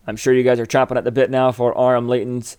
I'm 0.05 0.17
sure 0.17 0.35
you 0.35 0.43
guys 0.43 0.59
are 0.59 0.67
chomping 0.67 0.97
at 0.97 1.05
the 1.05 1.13
bit 1.13 1.31
now 1.31 1.53
for 1.53 1.79
Aram 1.79 2.09
Leighton's 2.09 2.57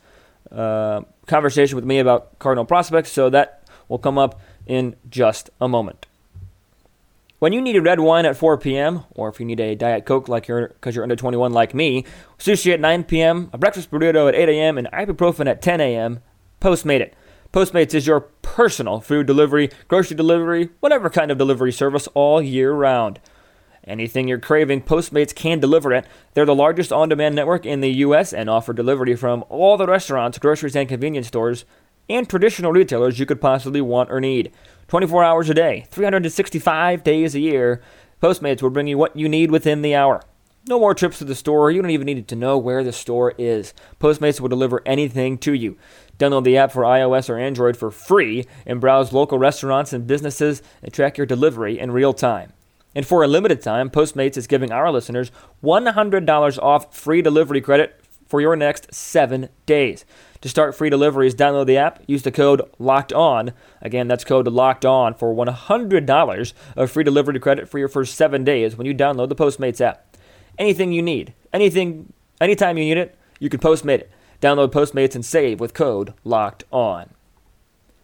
uh, 0.50 1.02
conversation 1.26 1.76
with 1.76 1.86
me 1.86 2.00
about 2.00 2.40
Cardinal 2.40 2.66
prospects, 2.66 3.12
so 3.12 3.30
that 3.30 3.68
will 3.90 4.00
come 4.00 4.18
up 4.18 4.40
in 4.66 4.96
just 5.10 5.50
a 5.60 5.68
moment. 5.68 6.06
When 7.42 7.54
you 7.54 7.62
need 7.64 7.76
a 7.76 7.82
red 7.82 8.00
wine 8.00 8.28
at 8.28 8.38
4 8.38 8.60
p.m., 8.60 9.04
or 9.16 9.28
if 9.28 9.40
you 9.40 9.48
need 9.48 9.60
a 9.60 9.74
Diet 9.74 10.06
Coke 10.06 10.30
like 10.30 10.48
you're 10.48 10.68
because 10.68 10.96
you're 10.96 11.02
under 11.02 11.16
21 11.16 11.52
like 11.52 11.74
me, 11.74 12.06
sushi 12.38 12.72
at 12.72 12.80
9 12.80 13.04
p.m., 13.06 13.50
a 13.52 13.58
breakfast 13.58 13.90
burrito 13.90 14.30
at 14.30 14.36
8 14.36 14.48
a.m., 14.48 14.78
and 14.78 14.88
ibuprofen 14.92 15.50
at 15.50 15.60
10 15.60 15.82
a.m., 15.82 16.20
Postmate 16.60 17.00
it. 17.00 17.16
Postmates 17.52 17.96
is 17.96 18.06
your 18.06 18.20
personal 18.20 19.02
food 19.02 19.26
delivery, 19.26 19.72
grocery 19.88 20.16
delivery, 20.16 20.70
whatever 20.82 21.10
kind 21.10 21.32
of 21.32 21.40
delivery 21.40 21.72
service 21.72 22.08
all 22.14 22.44
year 22.44 22.74
round. 22.74 23.20
Anything 23.86 24.28
you're 24.28 24.38
craving, 24.38 24.84
Postmates 24.84 25.34
can 25.34 25.60
deliver 25.60 25.92
it. 25.94 26.06
They're 26.36 26.46
the 26.46 26.54
largest 26.54 26.94
on 26.94 27.10
demand 27.10 27.36
network 27.36 27.66
in 27.66 27.82
the 27.82 27.92
U.S. 28.06 28.34
and 28.34 28.52
offer 28.52 28.72
delivery 28.72 29.16
from 29.16 29.44
all 29.50 29.78
the 29.78 29.88
restaurants, 29.88 30.38
groceries, 30.38 30.76
and 30.76 30.88
convenience 30.88 31.30
stores 31.30 31.66
and 32.10 32.30
traditional 32.30 32.72
retailers 32.72 33.20
you 33.20 33.26
could 33.26 33.42
possibly 33.42 33.82
want 33.82 34.12
or 34.12 34.20
need. 34.20 34.52
24 34.88 35.24
hours 35.24 35.50
a 35.50 35.54
day, 35.54 35.86
365 35.90 37.04
days 37.04 37.36
a 37.36 37.40
year, 37.40 37.82
Postmates 38.22 38.62
will 38.62 38.70
bring 38.70 38.88
you 38.88 38.98
what 38.98 39.16
you 39.16 39.28
need 39.28 39.50
within 39.50 39.82
the 39.82 39.96
hour. 39.96 40.22
No 40.68 40.80
more 40.80 40.94
trips 40.94 41.18
to 41.18 41.26
the 41.26 41.34
store. 41.34 41.72
You 41.72 41.82
don't 41.82 41.90
even 41.90 42.06
need 42.06 42.28
to 42.28 42.36
know 42.36 42.56
where 42.56 42.84
the 42.84 42.92
store 42.92 43.34
is. 43.40 43.74
Postmates 44.00 44.40
will 44.40 44.48
deliver 44.48 44.84
anything 44.86 45.40
to 45.40 45.54
you. 45.54 45.76
Download 46.20 46.44
the 46.44 46.56
app 46.56 46.72
for 46.72 46.84
iOS 46.84 47.30
or 47.30 47.40
Android 47.40 47.76
for 47.76 47.90
free 47.90 48.46
and 48.66 48.80
browse 48.80 49.12
local 49.12 49.40
restaurants 49.40 49.92
and 49.92 50.06
businesses 50.06 50.62
and 50.84 50.94
track 50.94 51.18
your 51.18 51.26
delivery 51.26 51.80
in 51.80 51.90
real 51.90 52.14
time. 52.14 52.54
And 52.94 53.08
for 53.08 53.24
a 53.24 53.28
limited 53.28 53.62
time, 53.62 53.90
Postmates 53.90 54.38
is 54.38 54.46
giving 54.46 54.72
our 54.72 54.92
listeners 54.92 55.32
$100 55.64 56.60
off 56.62 56.96
free 56.96 57.24
delivery 57.24 57.62
credit 57.62 58.00
for 58.28 58.40
your 58.40 58.56
next 58.56 58.94
seven 58.94 59.50
days. 59.66 60.06
To 60.42 60.50
start 60.50 60.76
free 60.76 60.90
deliveries, 60.90 61.36
download 61.36 61.68
the 61.68 61.78
app, 61.78 62.02
use 62.08 62.24
the 62.24 62.32
code 62.32 62.64
LOCKED 62.80 63.14
ON. 63.14 63.54
Again, 63.80 64.08
that's 64.08 64.24
code 64.24 64.48
LOCKED 64.48 64.86
ON 64.86 65.14
for 65.14 65.34
$100 65.36 66.54
of 66.76 66.92
free 66.92 67.04
delivery 67.04 67.40
credit 67.40 67.70
for 67.70 67.78
your 67.78 67.88
first 67.88 68.16
seven 68.16 68.44
days 68.44 68.76
when 68.76 68.88
you 68.88 68.96
download 68.96 69.30
the 69.30 69.36
Postmates 69.36 69.80
app. 69.80 70.18
Anything 70.58 70.92
you 70.92 71.04
need, 71.04 71.34
anything, 71.54 72.12
anytime 72.40 72.78
you 72.78 72.86
need 72.86 72.98
it, 72.98 73.16
you 73.40 73.50
can 73.50 73.60
Postmate 73.60 74.00
it. 74.00 74.12
Download 74.42 74.72
Postmates 74.72 75.14
and 75.14 75.24
save 75.24 75.60
with 75.60 75.76
code 75.76 76.16
LOCKED 76.24 76.64
ON. 76.72 77.12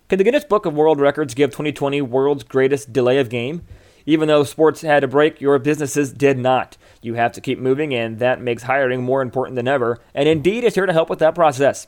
Can 0.08 0.20
the 0.20 0.24
Guinness 0.24 0.46
Book 0.46 0.68
of 0.68 0.76
World 0.76 1.02
Records 1.02 1.34
give 1.34 1.50
2020 1.50 2.02
world's 2.04 2.44
greatest 2.44 2.94
delay 2.94 3.18
of 3.18 3.30
game? 3.30 3.64
Even 4.06 4.28
though 4.30 4.44
sports 4.44 4.82
had 4.82 5.04
a 5.04 5.08
break, 5.08 5.42
your 5.42 5.60
businesses 5.60 6.14
did 6.14 6.38
not. 6.38 6.78
You 7.02 7.16
have 7.16 7.34
to 7.34 7.42
keep 7.42 7.60
moving, 7.60 7.94
and 7.94 8.20
that 8.20 8.40
makes 8.40 8.64
hiring 8.64 9.04
more 9.04 9.22
important 9.22 9.56
than 9.58 9.68
ever. 9.68 10.00
And 10.14 10.30
Indeed 10.30 10.64
is 10.64 10.76
here 10.76 10.86
to 10.86 10.94
help 10.94 11.10
with 11.10 11.20
that 11.20 11.36
process. 11.36 11.88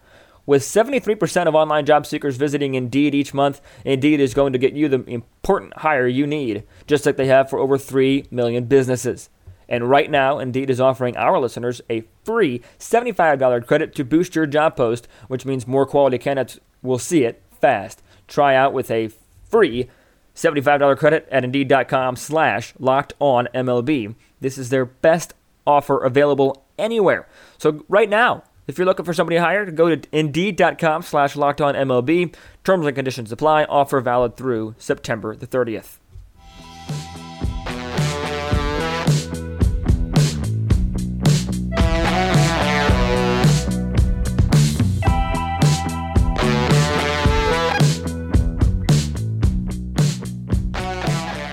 With 0.45 0.63
73% 0.63 1.45
of 1.45 1.55
online 1.55 1.85
job 1.85 2.05
seekers 2.05 2.37
visiting 2.37 2.73
Indeed 2.75 3.13
each 3.13 3.33
month, 3.33 3.61
Indeed 3.85 4.19
is 4.19 4.33
going 4.33 4.53
to 4.53 4.59
get 4.59 4.73
you 4.73 4.89
the 4.89 5.03
important 5.05 5.77
hire 5.77 6.07
you 6.07 6.25
need, 6.25 6.63
just 6.87 7.05
like 7.05 7.17
they 7.17 7.27
have 7.27 7.49
for 7.49 7.59
over 7.59 7.77
3 7.77 8.25
million 8.31 8.65
businesses. 8.65 9.29
And 9.69 9.89
right 9.89 10.11
now, 10.11 10.39
Indeed 10.39 10.69
is 10.69 10.81
offering 10.81 11.15
our 11.15 11.39
listeners 11.39 11.79
a 11.89 12.03
free 12.25 12.61
$75 12.79 13.65
credit 13.65 13.95
to 13.95 14.03
boost 14.03 14.35
your 14.35 14.45
job 14.45 14.75
post, 14.75 15.07
which 15.27 15.45
means 15.45 15.65
more 15.65 15.85
quality 15.85 16.17
candidates 16.17 16.59
will 16.81 16.99
see 16.99 17.23
it 17.23 17.41
fast. 17.61 18.01
Try 18.27 18.55
out 18.55 18.73
with 18.73 18.91
a 18.91 19.11
free 19.49 19.89
$75 20.35 20.97
credit 20.97 21.27
at 21.31 21.43
Indeed.com 21.43 22.15
slash 22.15 22.73
locked 22.79 23.13
on 23.19 23.47
MLB. 23.53 24.15
This 24.39 24.57
is 24.57 24.69
their 24.69 24.85
best 24.85 25.33
offer 25.65 26.03
available 26.03 26.65
anywhere. 26.77 27.27
So 27.57 27.85
right 27.87 28.09
now, 28.09 28.43
if 28.67 28.77
you're 28.77 28.85
looking 28.85 29.05
for 29.05 29.13
somebody 29.13 29.37
to 29.37 29.41
hire, 29.41 29.69
go 29.69 29.95
to 29.95 30.01
Indeed.com 30.11 31.03
slash 31.03 31.35
locked 31.35 31.61
on 31.61 31.75
MLB. 31.75 32.35
Terms 32.63 32.85
and 32.85 32.95
conditions 32.95 33.31
apply. 33.31 33.63
Offer 33.65 34.01
valid 34.01 34.35
through 34.35 34.75
September 34.77 35.35
the 35.35 35.47
30th. 35.47 36.00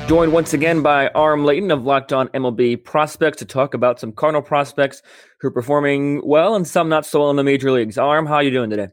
Joined 0.08 0.32
once 0.32 0.54
again 0.54 0.80
by 0.80 1.10
Aram 1.14 1.44
Leighton 1.44 1.70
of 1.70 1.84
Locked 1.84 2.14
On 2.14 2.28
MLB 2.28 2.82
Prospects 2.82 3.36
to 3.40 3.44
talk 3.44 3.74
about 3.74 4.00
some 4.00 4.10
Cardinal 4.10 4.40
prospects 4.40 5.02
who 5.38 5.48
are 5.48 5.50
performing 5.50 6.26
well 6.26 6.54
and 6.54 6.66
some 6.66 6.88
not 6.88 7.04
so 7.04 7.20
well 7.20 7.28
in 7.28 7.36
the 7.36 7.44
major 7.44 7.70
leagues. 7.70 7.98
Aram, 7.98 8.24
how 8.24 8.36
are 8.36 8.42
you 8.42 8.50
doing 8.50 8.70
today? 8.70 8.88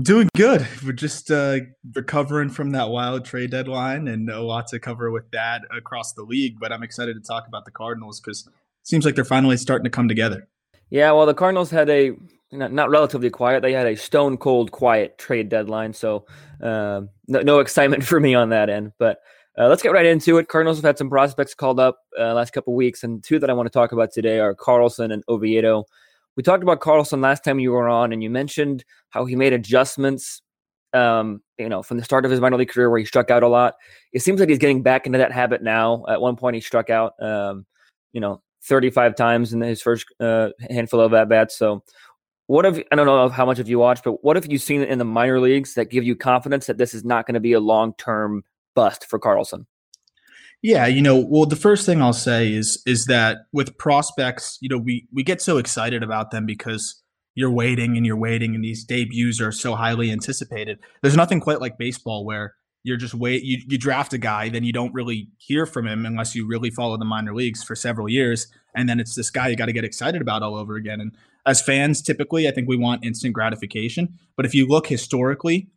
Doing 0.00 0.28
good. 0.36 0.64
We're 0.86 0.92
just 0.92 1.32
uh, 1.32 1.58
recovering 1.96 2.48
from 2.48 2.70
that 2.70 2.90
wild 2.90 3.24
trade 3.24 3.50
deadline 3.50 4.06
and 4.06 4.30
a 4.30 4.40
lot 4.40 4.68
to 4.68 4.78
cover 4.78 5.10
with 5.10 5.28
that 5.32 5.62
across 5.76 6.12
the 6.12 6.22
league. 6.22 6.60
But 6.60 6.70
I'm 6.70 6.84
excited 6.84 7.14
to 7.14 7.20
talk 7.20 7.48
about 7.48 7.64
the 7.64 7.72
Cardinals 7.72 8.20
because 8.20 8.46
it 8.46 8.52
seems 8.84 9.04
like 9.04 9.16
they're 9.16 9.24
finally 9.24 9.56
starting 9.56 9.82
to 9.82 9.90
come 9.90 10.06
together. 10.06 10.46
Yeah, 10.90 11.10
well, 11.10 11.26
the 11.26 11.34
Cardinals 11.34 11.72
had 11.72 11.90
a 11.90 12.12
not, 12.52 12.72
not 12.72 12.88
relatively 12.88 13.30
quiet. 13.30 13.62
They 13.62 13.72
had 13.72 13.88
a 13.88 13.96
stone 13.96 14.36
cold 14.36 14.70
quiet 14.70 15.18
trade 15.18 15.48
deadline, 15.48 15.92
so 15.92 16.24
uh, 16.62 17.00
no, 17.26 17.40
no 17.40 17.58
excitement 17.58 18.04
for 18.06 18.20
me 18.20 18.36
on 18.36 18.50
that 18.50 18.70
end. 18.70 18.92
But 18.96 19.18
uh, 19.58 19.68
let's 19.68 19.82
get 19.82 19.92
right 19.92 20.06
into 20.06 20.38
it. 20.38 20.48
Cardinals 20.48 20.78
have 20.78 20.84
had 20.84 20.98
some 20.98 21.10
prospects 21.10 21.54
called 21.54 21.80
up 21.80 21.98
uh, 22.18 22.32
last 22.32 22.52
couple 22.52 22.74
weeks, 22.74 23.02
and 23.02 23.22
two 23.24 23.38
that 23.40 23.50
I 23.50 23.52
want 23.52 23.66
to 23.66 23.70
talk 23.70 23.90
about 23.90 24.12
today 24.12 24.38
are 24.38 24.54
Carlson 24.54 25.10
and 25.10 25.24
Oviedo. 25.28 25.84
We 26.36 26.44
talked 26.44 26.62
about 26.62 26.80
Carlson 26.80 27.20
last 27.20 27.42
time 27.42 27.58
you 27.58 27.72
were 27.72 27.88
on, 27.88 28.12
and 28.12 28.22
you 28.22 28.30
mentioned 28.30 28.84
how 29.10 29.24
he 29.24 29.34
made 29.34 29.52
adjustments. 29.52 30.42
Um, 30.94 31.42
you 31.58 31.68
know, 31.68 31.82
from 31.82 31.98
the 31.98 32.04
start 32.04 32.24
of 32.24 32.30
his 32.30 32.40
minor 32.40 32.56
league 32.56 32.70
career, 32.70 32.88
where 32.88 33.00
he 33.00 33.04
struck 33.04 33.30
out 33.30 33.42
a 33.42 33.48
lot. 33.48 33.74
It 34.12 34.22
seems 34.22 34.40
like 34.40 34.48
he's 34.48 34.58
getting 34.58 34.82
back 34.82 35.04
into 35.04 35.18
that 35.18 35.32
habit 35.32 35.62
now. 35.62 36.04
At 36.08 36.20
one 36.20 36.36
point, 36.36 36.54
he 36.54 36.62
struck 36.62 36.88
out, 36.88 37.12
um, 37.20 37.66
you 38.12 38.20
know, 38.20 38.40
35 38.62 39.14
times 39.16 39.52
in 39.52 39.60
his 39.60 39.82
first 39.82 40.06
uh, 40.20 40.50
handful 40.70 41.00
of 41.00 41.12
at 41.12 41.28
bats. 41.28 41.58
So, 41.58 41.82
what 42.46 42.64
have 42.64 42.82
I 42.92 42.96
don't 42.96 43.06
know 43.06 43.28
how 43.28 43.44
much 43.44 43.58
of 43.58 43.68
you 43.68 43.80
watched, 43.80 44.04
but 44.04 44.24
what 44.24 44.36
have 44.36 44.50
you 44.50 44.56
seen 44.56 44.82
in 44.82 44.98
the 44.98 45.04
minor 45.04 45.40
leagues 45.40 45.74
that 45.74 45.90
give 45.90 46.04
you 46.04 46.14
confidence 46.14 46.66
that 46.66 46.78
this 46.78 46.94
is 46.94 47.04
not 47.04 47.26
going 47.26 47.34
to 47.34 47.40
be 47.40 47.52
a 47.52 47.60
long 47.60 47.92
term 47.98 48.44
bust 48.78 49.04
for 49.10 49.18
Carlson? 49.18 49.66
Yeah, 50.62 50.86
you 50.86 51.02
know, 51.02 51.16
well, 51.28 51.46
the 51.46 51.56
first 51.56 51.84
thing 51.84 52.00
I'll 52.00 52.12
say 52.12 52.52
is 52.52 52.80
is 52.86 53.06
that 53.06 53.38
with 53.52 53.76
prospects, 53.76 54.56
you 54.60 54.68
know, 54.68 54.78
we 54.78 55.08
we 55.12 55.24
get 55.24 55.42
so 55.42 55.58
excited 55.58 56.04
about 56.04 56.30
them 56.30 56.46
because 56.46 57.02
you're 57.34 57.50
waiting 57.50 57.96
and 57.96 58.06
you're 58.06 58.16
waiting, 58.16 58.54
and 58.54 58.62
these 58.62 58.84
debuts 58.84 59.40
are 59.40 59.50
so 59.50 59.74
highly 59.74 60.12
anticipated. 60.12 60.78
There's 61.02 61.16
nothing 61.16 61.40
quite 61.40 61.60
like 61.60 61.76
baseball 61.76 62.24
where 62.24 62.54
you're 62.84 62.96
just 62.96 63.14
wait 63.14 63.42
you, 63.42 63.58
you 63.68 63.78
draft 63.78 64.12
a 64.12 64.18
guy, 64.18 64.48
then 64.48 64.62
you 64.62 64.72
don't 64.72 64.94
really 64.94 65.28
hear 65.38 65.66
from 65.66 65.86
him 65.88 66.06
unless 66.06 66.36
you 66.36 66.46
really 66.46 66.70
follow 66.70 66.96
the 66.96 67.04
minor 67.04 67.34
leagues 67.34 67.64
for 67.64 67.74
several 67.74 68.08
years, 68.08 68.46
and 68.76 68.88
then 68.88 69.00
it's 69.00 69.16
this 69.16 69.30
guy 69.30 69.48
you 69.48 69.56
got 69.56 69.66
to 69.66 69.72
get 69.72 69.84
excited 69.84 70.22
about 70.22 70.42
all 70.44 70.56
over 70.56 70.76
again. 70.76 71.00
And 71.00 71.12
as 71.46 71.60
fans, 71.62 72.00
typically, 72.00 72.46
I 72.46 72.52
think 72.52 72.68
we 72.68 72.76
want 72.76 73.04
instant 73.04 73.34
gratification. 73.34 74.18
But 74.36 74.46
if 74.46 74.54
you 74.54 74.66
look 74.66 74.86
historically, 74.86 75.68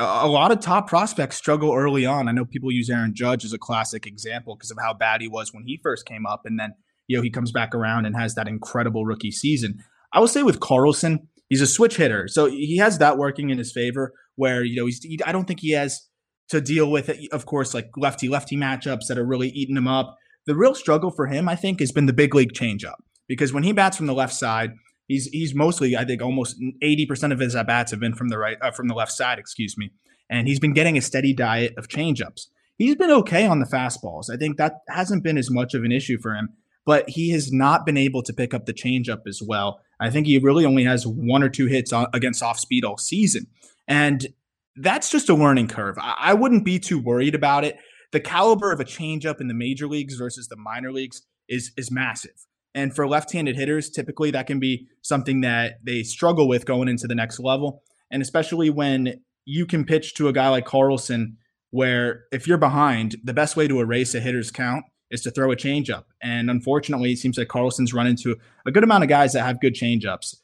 a 0.00 0.28
lot 0.28 0.50
of 0.50 0.60
top 0.60 0.88
prospects 0.88 1.36
struggle 1.36 1.74
early 1.74 2.06
on. 2.06 2.28
I 2.28 2.32
know 2.32 2.44
people 2.44 2.72
use 2.72 2.88
Aaron 2.88 3.14
Judge 3.14 3.44
as 3.44 3.52
a 3.52 3.58
classic 3.58 4.06
example 4.06 4.56
because 4.56 4.70
of 4.70 4.78
how 4.80 4.94
bad 4.94 5.20
he 5.20 5.28
was 5.28 5.52
when 5.52 5.64
he 5.64 5.78
first 5.82 6.06
came 6.06 6.26
up, 6.26 6.42
and 6.44 6.58
then 6.58 6.74
you 7.06 7.16
know 7.16 7.22
he 7.22 7.30
comes 7.30 7.52
back 7.52 7.74
around 7.74 8.06
and 8.06 8.16
has 8.16 8.34
that 8.34 8.48
incredible 8.48 9.04
rookie 9.04 9.30
season. 9.30 9.78
I 10.12 10.20
would 10.20 10.30
say 10.30 10.42
with 10.42 10.60
Carlson, 10.60 11.28
he's 11.48 11.60
a 11.60 11.66
switch 11.66 11.96
hitter, 11.96 12.28
so 12.28 12.46
he 12.46 12.78
has 12.78 12.98
that 12.98 13.18
working 13.18 13.50
in 13.50 13.58
his 13.58 13.72
favor. 13.72 14.14
Where 14.36 14.64
you 14.64 14.76
know 14.76 14.86
he's, 14.86 15.02
he, 15.02 15.20
I 15.24 15.32
don't 15.32 15.46
think 15.46 15.60
he 15.60 15.72
has 15.72 16.08
to 16.48 16.60
deal 16.60 16.90
with, 16.90 17.10
of 17.30 17.46
course, 17.46 17.74
like 17.74 17.90
lefty 17.96 18.28
lefty 18.28 18.56
matchups 18.56 19.06
that 19.08 19.18
are 19.18 19.26
really 19.26 19.48
eating 19.50 19.76
him 19.76 19.86
up. 19.86 20.16
The 20.46 20.56
real 20.56 20.74
struggle 20.74 21.10
for 21.10 21.26
him, 21.26 21.48
I 21.48 21.56
think, 21.56 21.80
has 21.80 21.92
been 21.92 22.06
the 22.06 22.12
big 22.12 22.34
league 22.34 22.54
changeup 22.54 22.96
because 23.28 23.52
when 23.52 23.62
he 23.62 23.72
bats 23.72 23.96
from 23.96 24.06
the 24.06 24.14
left 24.14 24.34
side, 24.34 24.72
He's 25.10 25.26
he's 25.26 25.56
mostly 25.56 25.96
I 25.96 26.04
think 26.04 26.22
almost 26.22 26.56
eighty 26.82 27.04
percent 27.04 27.32
of 27.32 27.40
his 27.40 27.56
at 27.56 27.66
bats 27.66 27.90
have 27.90 27.98
been 27.98 28.14
from 28.14 28.28
the 28.28 28.38
right 28.38 28.56
uh, 28.62 28.70
from 28.70 28.86
the 28.86 28.94
left 28.94 29.10
side, 29.10 29.40
excuse 29.40 29.76
me, 29.76 29.90
and 30.30 30.46
he's 30.46 30.60
been 30.60 30.72
getting 30.72 30.96
a 30.96 31.00
steady 31.00 31.32
diet 31.32 31.74
of 31.76 31.88
changeups. 31.88 32.46
He's 32.78 32.94
been 32.94 33.10
okay 33.10 33.44
on 33.44 33.58
the 33.58 33.66
fastballs. 33.66 34.30
I 34.32 34.36
think 34.36 34.56
that 34.58 34.82
hasn't 34.88 35.24
been 35.24 35.36
as 35.36 35.50
much 35.50 35.74
of 35.74 35.82
an 35.82 35.90
issue 35.90 36.16
for 36.16 36.36
him, 36.36 36.50
but 36.86 37.10
he 37.10 37.30
has 37.30 37.52
not 37.52 37.84
been 37.84 37.96
able 37.96 38.22
to 38.22 38.32
pick 38.32 38.54
up 38.54 38.66
the 38.66 38.72
changeup 38.72 39.22
as 39.26 39.42
well. 39.42 39.80
I 39.98 40.10
think 40.10 40.28
he 40.28 40.38
really 40.38 40.64
only 40.64 40.84
has 40.84 41.04
one 41.08 41.42
or 41.42 41.48
two 41.48 41.66
hits 41.66 41.92
against 42.14 42.40
off 42.40 42.60
speed 42.60 42.84
all 42.84 42.96
season, 42.96 43.48
and 43.88 44.28
that's 44.76 45.10
just 45.10 45.28
a 45.28 45.34
learning 45.34 45.66
curve. 45.66 45.98
I 46.00 46.34
wouldn't 46.34 46.64
be 46.64 46.78
too 46.78 47.00
worried 47.00 47.34
about 47.34 47.64
it. 47.64 47.78
The 48.12 48.20
caliber 48.20 48.70
of 48.70 48.78
a 48.78 48.84
changeup 48.84 49.40
in 49.40 49.48
the 49.48 49.54
major 49.54 49.88
leagues 49.88 50.14
versus 50.14 50.46
the 50.46 50.56
minor 50.56 50.92
leagues 50.92 51.22
is 51.48 51.72
is 51.76 51.90
massive. 51.90 52.46
And 52.74 52.94
for 52.94 53.08
left 53.08 53.32
handed 53.32 53.56
hitters, 53.56 53.90
typically 53.90 54.30
that 54.30 54.46
can 54.46 54.60
be 54.60 54.88
something 55.02 55.40
that 55.40 55.78
they 55.84 56.02
struggle 56.02 56.46
with 56.46 56.66
going 56.66 56.88
into 56.88 57.06
the 57.06 57.14
next 57.14 57.40
level. 57.40 57.82
And 58.10 58.22
especially 58.22 58.70
when 58.70 59.20
you 59.44 59.66
can 59.66 59.84
pitch 59.84 60.14
to 60.14 60.28
a 60.28 60.32
guy 60.32 60.48
like 60.48 60.66
Carlson, 60.66 61.36
where 61.70 62.24
if 62.32 62.46
you're 62.46 62.58
behind, 62.58 63.16
the 63.24 63.34
best 63.34 63.56
way 63.56 63.66
to 63.66 63.80
erase 63.80 64.14
a 64.14 64.20
hitter's 64.20 64.50
count 64.50 64.84
is 65.10 65.22
to 65.22 65.30
throw 65.30 65.50
a 65.50 65.56
changeup. 65.56 66.04
And 66.22 66.50
unfortunately, 66.50 67.12
it 67.12 67.18
seems 67.18 67.36
like 67.36 67.48
Carlson's 67.48 67.92
run 67.92 68.06
into 68.06 68.36
a 68.66 68.70
good 68.70 68.84
amount 68.84 69.02
of 69.04 69.08
guys 69.08 69.32
that 69.32 69.44
have 69.44 69.60
good 69.60 69.74
changeups. 69.74 70.36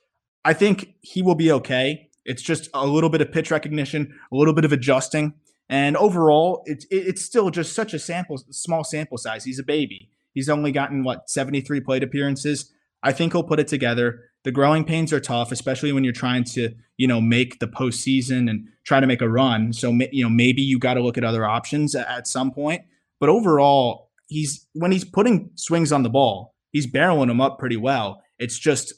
I 0.45 0.53
think 0.53 0.95
he 1.03 1.23
will 1.23 1.35
be 1.35 1.53
okay. 1.53 2.09
It's 2.25 2.43
just 2.43 2.69
a 2.75 2.87
little 2.87 3.11
bit 3.11 3.21
of 3.21 3.31
pitch 3.31 3.51
recognition, 3.51 4.15
a 4.33 4.37
little 4.37 4.55
bit 4.55 4.65
of 4.65 4.73
adjusting. 4.73 5.35
And 5.69 5.97
overall, 5.97 6.63
it's 6.67 6.87
it's 6.91 7.23
still 7.23 7.51
just 7.51 7.73
such 7.73 7.93
a 7.95 7.99
sample 7.99 8.39
small 8.51 8.85
sample 8.85 9.19
size. 9.19 9.45
He's 9.45 9.59
a 9.59 9.65
baby. 9.65 10.11
He's 10.37 10.51
only 10.51 10.71
gotten 10.71 11.03
what 11.03 11.31
73 11.31 11.81
plate 11.81 12.03
appearances. 12.03 12.71
I 13.03 13.13
think 13.13 13.33
he'll 13.33 13.43
put 13.43 13.59
it 13.59 13.69
together. 13.69 14.25
The 14.45 14.53
growing 14.53 14.85
pains 14.85 15.11
are 15.15 15.19
tough, 15.19 15.51
especially 15.51 15.93
when 15.93 16.05
you're 16.05 16.13
trying 16.13 16.45
to, 16.45 16.75
you 16.99 17.09
know, 17.09 17.23
make 17.23 17.59
the 17.59 17.67
postseason 17.67 18.51
and 18.51 18.69
try 18.85 19.01
to 19.01 19.07
make 19.07 19.23
a 19.23 19.31
run. 19.31 19.73
So, 19.73 19.91
you 20.13 20.23
know, 20.23 20.29
maybe 20.29 20.61
you 20.61 20.79
got 20.79 20.95
to 20.95 21.03
look 21.03 21.17
at 21.17 21.25
other 21.25 21.47
options 21.47 21.95
at 21.95 22.27
some 22.27 22.51
point. 22.53 22.83
But 23.19 23.31
overall, 23.31 24.11
he's 24.29 24.67
when 24.75 24.93
he's 24.93 25.07
putting 25.07 25.53
swings 25.55 25.91
on 25.91 26.03
the 26.03 26.11
ball, 26.11 26.55
he's 26.71 26.87
barreling 26.87 27.29
them 27.29 27.41
up 27.41 27.59
pretty 27.59 27.79
well. 27.79 28.23
It's 28.39 28.59
just 28.59 28.93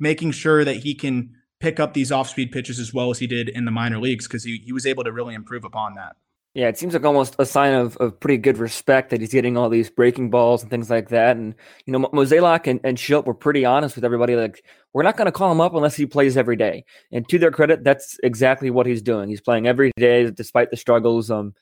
making 0.00 0.30
sure 0.30 0.64
that 0.64 0.76
he 0.76 0.94
can 0.94 1.34
pick 1.60 1.78
up 1.80 1.92
these 1.92 2.10
off-speed 2.10 2.50
pitches 2.50 2.78
as 2.78 2.94
well 2.94 3.10
as 3.10 3.18
he 3.18 3.26
did 3.26 3.50
in 3.50 3.66
the 3.66 3.70
minor 3.70 3.98
leagues 3.98 4.26
because 4.26 4.44
he, 4.44 4.62
he 4.64 4.72
was 4.72 4.86
able 4.86 5.04
to 5.04 5.12
really 5.12 5.34
improve 5.34 5.64
upon 5.64 5.96
that. 5.96 6.16
Yeah, 6.54 6.68
it 6.68 6.76
seems 6.76 6.92
like 6.92 7.04
almost 7.04 7.34
a 7.38 7.46
sign 7.46 7.72
of, 7.72 7.96
of 7.96 8.20
pretty 8.20 8.36
good 8.36 8.58
respect 8.58 9.08
that 9.08 9.20
he's 9.20 9.32
getting 9.32 9.56
all 9.56 9.70
these 9.70 9.88
breaking 9.88 10.28
balls 10.28 10.60
and 10.60 10.70
things 10.70 10.90
like 10.90 11.08
that. 11.08 11.38
And, 11.38 11.54
you 11.86 11.92
know, 11.92 12.00
Mozeliak 12.10 12.66
and, 12.66 12.78
and 12.84 12.98
Shildt 12.98 13.24
were 13.24 13.32
pretty 13.32 13.64
honest 13.64 13.94
with 13.94 14.04
everybody. 14.04 14.36
Like, 14.36 14.62
we're 14.92 15.02
not 15.02 15.16
going 15.16 15.26
to 15.26 15.32
call 15.32 15.50
him 15.50 15.62
up 15.62 15.74
unless 15.74 15.96
he 15.96 16.04
plays 16.04 16.36
every 16.36 16.56
day. 16.56 16.84
And 17.10 17.26
to 17.30 17.38
their 17.38 17.50
credit, 17.50 17.84
that's 17.84 18.18
exactly 18.22 18.68
what 18.68 18.84
he's 18.84 19.00
doing. 19.00 19.30
He's 19.30 19.40
playing 19.40 19.66
every 19.66 19.92
day 19.96 20.30
despite 20.30 20.70
the 20.70 20.76
struggles. 20.76 21.30
Um, 21.30 21.54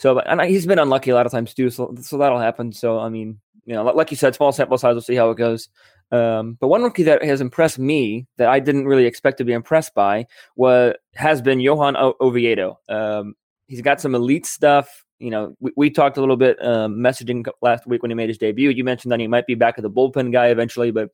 so, 0.00 0.18
and 0.18 0.40
he's 0.42 0.66
been 0.66 0.80
unlucky 0.80 1.10
a 1.10 1.14
lot 1.14 1.26
of 1.26 1.32
times 1.32 1.54
too. 1.54 1.70
So, 1.70 1.94
so 2.00 2.18
that'll 2.18 2.40
happen. 2.40 2.72
So, 2.72 2.98
I 2.98 3.08
mean, 3.08 3.40
you 3.64 3.74
know, 3.74 3.84
like 3.84 4.10
you 4.10 4.16
said, 4.16 4.34
small 4.34 4.50
sample 4.50 4.76
size, 4.76 4.94
we'll 4.94 5.02
see 5.02 5.14
how 5.14 5.30
it 5.30 5.38
goes. 5.38 5.68
Um, 6.10 6.56
but 6.60 6.66
one 6.66 6.82
rookie 6.82 7.04
that 7.04 7.22
has 7.22 7.40
impressed 7.40 7.78
me 7.78 8.26
that 8.38 8.48
I 8.48 8.58
didn't 8.58 8.86
really 8.86 9.06
expect 9.06 9.38
to 9.38 9.44
be 9.44 9.52
impressed 9.52 9.94
by 9.94 10.26
was 10.56 10.94
has 11.14 11.40
been 11.40 11.60
Johan 11.60 11.96
Oviedo. 11.96 12.80
Um, 12.88 13.34
he's 13.66 13.82
got 13.82 14.00
some 14.00 14.14
elite 14.14 14.46
stuff. 14.46 15.04
You 15.18 15.30
know, 15.30 15.56
we, 15.60 15.72
we 15.76 15.90
talked 15.90 16.16
a 16.16 16.20
little 16.20 16.36
bit 16.36 16.62
um, 16.64 16.96
messaging 16.96 17.46
last 17.62 17.86
week 17.86 18.02
when 18.02 18.10
he 18.10 18.14
made 18.14 18.28
his 18.28 18.38
debut. 18.38 18.70
You 18.70 18.84
mentioned 18.84 19.12
that 19.12 19.20
he 19.20 19.26
might 19.26 19.46
be 19.46 19.54
back 19.54 19.74
at 19.78 19.82
the 19.82 19.90
bullpen 19.90 20.32
guy 20.32 20.48
eventually, 20.48 20.90
but 20.90 21.10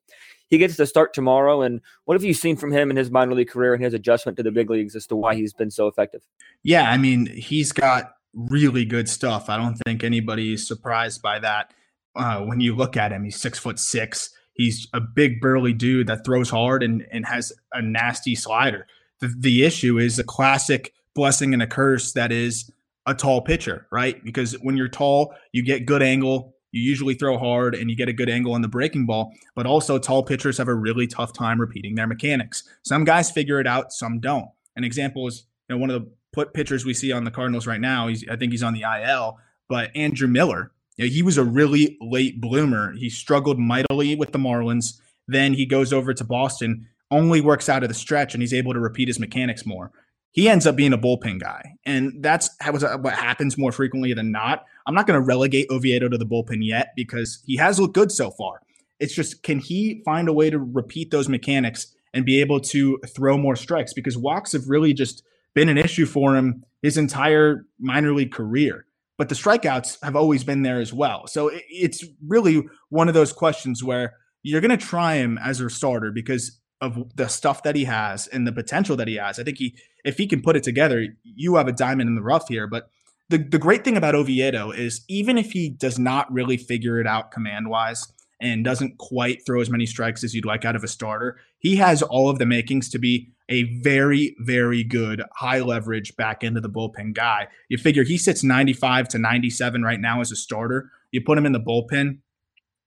he 0.49 0.59
gets 0.59 0.77
to 0.77 0.87
start 0.87 1.15
tomorrow. 1.15 1.63
And 1.63 1.81
what 2.05 2.15
have 2.15 2.25
you 2.25 2.35
seen 2.35 2.57
from 2.57 2.73
him 2.73 2.91
in 2.91 2.97
his 2.97 3.11
minor 3.11 3.35
league 3.35 3.49
career 3.49 3.75
and 3.75 3.83
his 3.83 3.95
adjustment 3.95 4.37
to 4.37 4.43
the 4.43 4.51
big 4.51 4.69
leagues 4.69 4.97
as 4.97 5.07
to 5.07 5.17
why 5.17 5.35
he's 5.35 5.55
been 5.55 5.71
so 5.71 5.87
effective? 5.87 6.23
Yeah, 6.63 6.91
I 6.91 6.97
mean, 6.99 7.27
he's 7.27 7.73
got 7.73 8.13
really 8.35 8.85
good 8.85 9.09
stuff. 9.09 9.49
I 9.49 9.57
don't 9.57 9.77
think 9.87 10.03
anybody 10.03 10.55
is 10.55 10.67
surprised 10.67 11.23
by 11.23 11.39
that. 11.39 11.73
Uh, 12.15 12.41
when 12.41 12.61
you 12.61 12.75
look 12.75 12.97
at 12.97 13.13
him, 13.13 13.25
he's 13.25 13.41
six 13.41 13.59
foot 13.59 13.79
six. 13.79 14.31
He's 14.55 14.89
a 14.93 15.01
big 15.01 15.41
burly 15.41 15.73
dude 15.73 16.09
that 16.09 16.25
throws 16.25 16.51
hard 16.51 16.83
and, 16.83 17.07
and 17.11 17.25
has 17.25 17.53
a 17.73 17.81
nasty 17.81 18.35
slider. 18.35 18.87
The, 19.21 19.35
the 19.39 19.65
issue 19.65 19.99
is 19.99 20.19
a 20.19 20.25
classic 20.25 20.93
blessing 21.15 21.53
and 21.53 21.63
a 21.63 21.67
curse 21.67 22.13
that 22.13 22.33
is 22.33 22.71
a 23.07 23.15
tall 23.15 23.41
pitcher, 23.41 23.87
right? 23.91 24.23
Because 24.25 24.53
when 24.63 24.77
you're 24.77 24.89
tall, 24.89 25.35
you 25.53 25.63
get 25.65 25.87
good 25.87 26.03
angle 26.03 26.55
You 26.73 26.81
usually 26.81 27.15
throw 27.15 27.37
hard 27.39 27.75
and 27.75 27.91
you 27.91 27.97
get 27.97 28.09
a 28.09 28.15
good 28.15 28.31
angle 28.31 28.55
on 28.55 28.63
the 28.63 28.69
breaking 28.69 29.05
ball, 29.05 29.33
but 29.55 29.67
also 29.67 29.99
tall 29.99 30.23
pitchers 30.23 30.57
have 30.57 30.69
a 30.69 30.75
really 30.75 31.07
tough 31.07 31.33
time 31.33 31.61
repeating 31.61 31.95
their 31.95 32.07
mechanics. 32.07 32.65
Some 32.83 33.05
guys 33.05 33.31
figure 33.31 33.61
it 33.61 33.67
out, 33.67 33.93
some 33.93 34.21
don't. 34.21 34.49
An 34.77 34.85
example 34.85 35.29
is 35.29 35.45
you 35.69 35.75
know 35.75 35.81
one 35.81 35.91
of 35.91 36.03
the 36.03 36.11
put 36.33 36.55
pitchers 36.55 36.87
we 36.87 36.95
see 36.95 37.13
on 37.13 37.25
the 37.25 37.31
Cardinals 37.31 37.67
right 37.67 37.81
now. 37.81 38.09
He's 38.09 38.27
I 38.29 38.37
think 38.37 38.53
he's 38.53 38.63
on 38.63 38.73
the 38.73 38.83
IL, 38.83 39.39
but 39.69 39.91
Andrew 39.95 40.29
Miller. 40.29 40.73
You 40.97 41.07
know, 41.07 41.11
he 41.13 41.23
was 41.23 41.39
a 41.39 41.45
really 41.45 41.99
late 42.01 42.41
bloomer. 42.41 42.93
He 42.93 43.11
struggled 43.11 43.59
mightily 43.59 44.15
with 44.15 44.33
the 44.33 44.39
Marlins. 44.39 44.99
Then 45.29 45.55
he 45.55 45.67
goes 45.67 45.93
over 45.93 46.13
to 46.15 46.25
Boston, 46.25 46.87
only 47.11 47.41
works 47.41 47.69
out 47.69 47.83
of 47.83 47.89
the 47.89 47.95
stretch, 47.95 48.35
and 48.35 48.43
he's 48.43 48.55
able 48.55 48.73
to 48.73 48.81
repeat 48.81 49.09
his 49.09 49.21
mechanics 49.21 49.65
more. 49.67 49.91
He 50.33 50.49
ends 50.49 50.67
up 50.67 50.77
being 50.77 50.95
a 50.95 50.99
bullpen 50.99 51.41
guy, 51.41 51.77
and 51.85 52.23
that's 52.23 52.51
uh, 52.65 52.99
what 52.99 53.15
happens 53.15 53.59
more 53.59 53.71
frequently 53.71 54.15
than 54.15 54.33
not. 54.33 54.65
I'm 54.87 54.95
not 54.95 55.07
going 55.07 55.21
to 55.21 55.25
relegate 55.25 55.71
Oviedo 55.71 56.09
to 56.09 56.19
the 56.19 56.27
bullpen 56.27 56.65
yet 56.65 56.95
because 56.97 57.43
he 57.47 57.57
has 57.57 57.79
looked 57.79 57.95
good 57.95 58.11
so 58.11 58.31
far. 58.31 58.63
It's 58.99 59.15
just 59.15 59.43
can 59.43 59.59
he 59.59 60.03
find 60.05 60.29
a 60.29 60.33
way 60.33 60.49
to 60.49 60.59
repeat 60.59 61.11
those 61.11 61.29
mechanics 61.29 61.95
and 62.15 62.25
be 62.25 62.41
able 62.41 62.61
to 62.61 62.99
throw 63.15 63.37
more 63.37 63.57
strikes? 63.57 63.93
Because 63.93 64.17
walks 64.17 64.53
have 64.53 64.69
really 64.69 64.95
just 64.95 65.23
been 65.55 65.69
an 65.69 65.79
issue 65.79 66.07
for 66.07 66.35
him 66.37 66.65
his 66.83 66.97
entire 66.97 67.67
minor 67.79 68.13
league 68.13 68.33
career. 68.33 68.87
But 69.19 69.29
the 69.29 69.35
strikeouts 69.35 70.03
have 70.03 70.17
always 70.17 70.43
been 70.45 70.63
there 70.63 70.81
as 70.81 70.93
well. 70.93 71.27
So 71.27 71.51
it's 71.53 72.05
really 72.27 72.65
one 72.89 73.09
of 73.09 73.15
those 73.15 73.33
questions 73.33 73.85
where 73.85 74.15
you're 74.43 74.61
going 74.61 74.77
to 74.77 74.77
try 74.77 75.17
him 75.17 75.39
as 75.39 75.61
a 75.61 75.71
starter 75.71 76.11
because 76.11 76.59
of 76.83 77.17
the 77.17 77.29
stuff 77.29 77.63
that 77.63 77.77
he 77.77 77.85
has 77.85 78.27
and 78.27 78.47
the 78.47 78.53
potential 78.53 78.97
that 78.97 79.09
he 79.09 79.15
has. 79.15 79.39
I 79.39 79.45
think 79.45 79.57
he, 79.57 79.75
if 80.05 80.19
he 80.19 80.27
can 80.27 80.43
put 80.43 80.57
it 80.57 80.63
together, 80.63 81.07
you 81.23 81.55
have 81.55 81.69
a 81.69 81.73
diamond 81.73 82.09
in 82.09 82.17
the 82.17 82.23
rough 82.23 82.49
here. 82.49 82.67
But 82.67 82.91
the, 83.31 83.39
the 83.39 83.59
great 83.59 83.85
thing 83.85 83.97
about 83.97 84.15
Oviedo 84.15 84.71
is 84.73 85.03
even 85.09 85.39
if 85.39 85.53
he 85.53 85.71
does 85.71 85.99
not 85.99 86.31
really 86.31 86.59
figure 86.59 87.01
it 87.01 87.07
out 87.07 87.31
command 87.31 87.71
wise, 87.71 88.13
and 88.43 88.65
doesn't 88.65 88.99
quite 88.99 89.47
throw 89.47 89.61
as 89.61 89.71
many 89.71 89.87
strikes 89.87 90.25
as 90.25 90.35
you'd 90.35 90.45
like 90.45 90.65
out 90.65 90.75
of 90.75 90.83
a 90.83 90.89
starter, 90.89 91.39
he 91.61 91.77
has 91.77 92.03
all 92.03 92.29
of 92.29 92.41
the 92.41 92.45
makings 92.45 92.89
to 92.91 92.99
be 92.99 93.31
a 93.49 93.63
very, 93.81 94.35
very 94.41 94.83
good 94.83 95.23
high 95.37 95.61
leverage 95.61 96.17
back 96.17 96.43
end 96.43 96.57
of 96.57 96.63
the 96.65 96.69
bullpen 96.69 97.15
guy. 97.15 97.47
You 97.69 97.79
figure 97.79 98.03
he 98.03 98.19
sits 98.19 98.43
95 98.43 99.09
to 99.09 99.19
97 99.19 99.83
right 99.83 100.01
now 100.01 100.21
as 100.21 100.33
a 100.33 100.37
starter. 100.37 100.91
You 101.13 101.23
put 101.23 101.39
him 101.39 101.47
in 101.47 101.53
the 101.53 101.61
bullpen, 101.61 102.19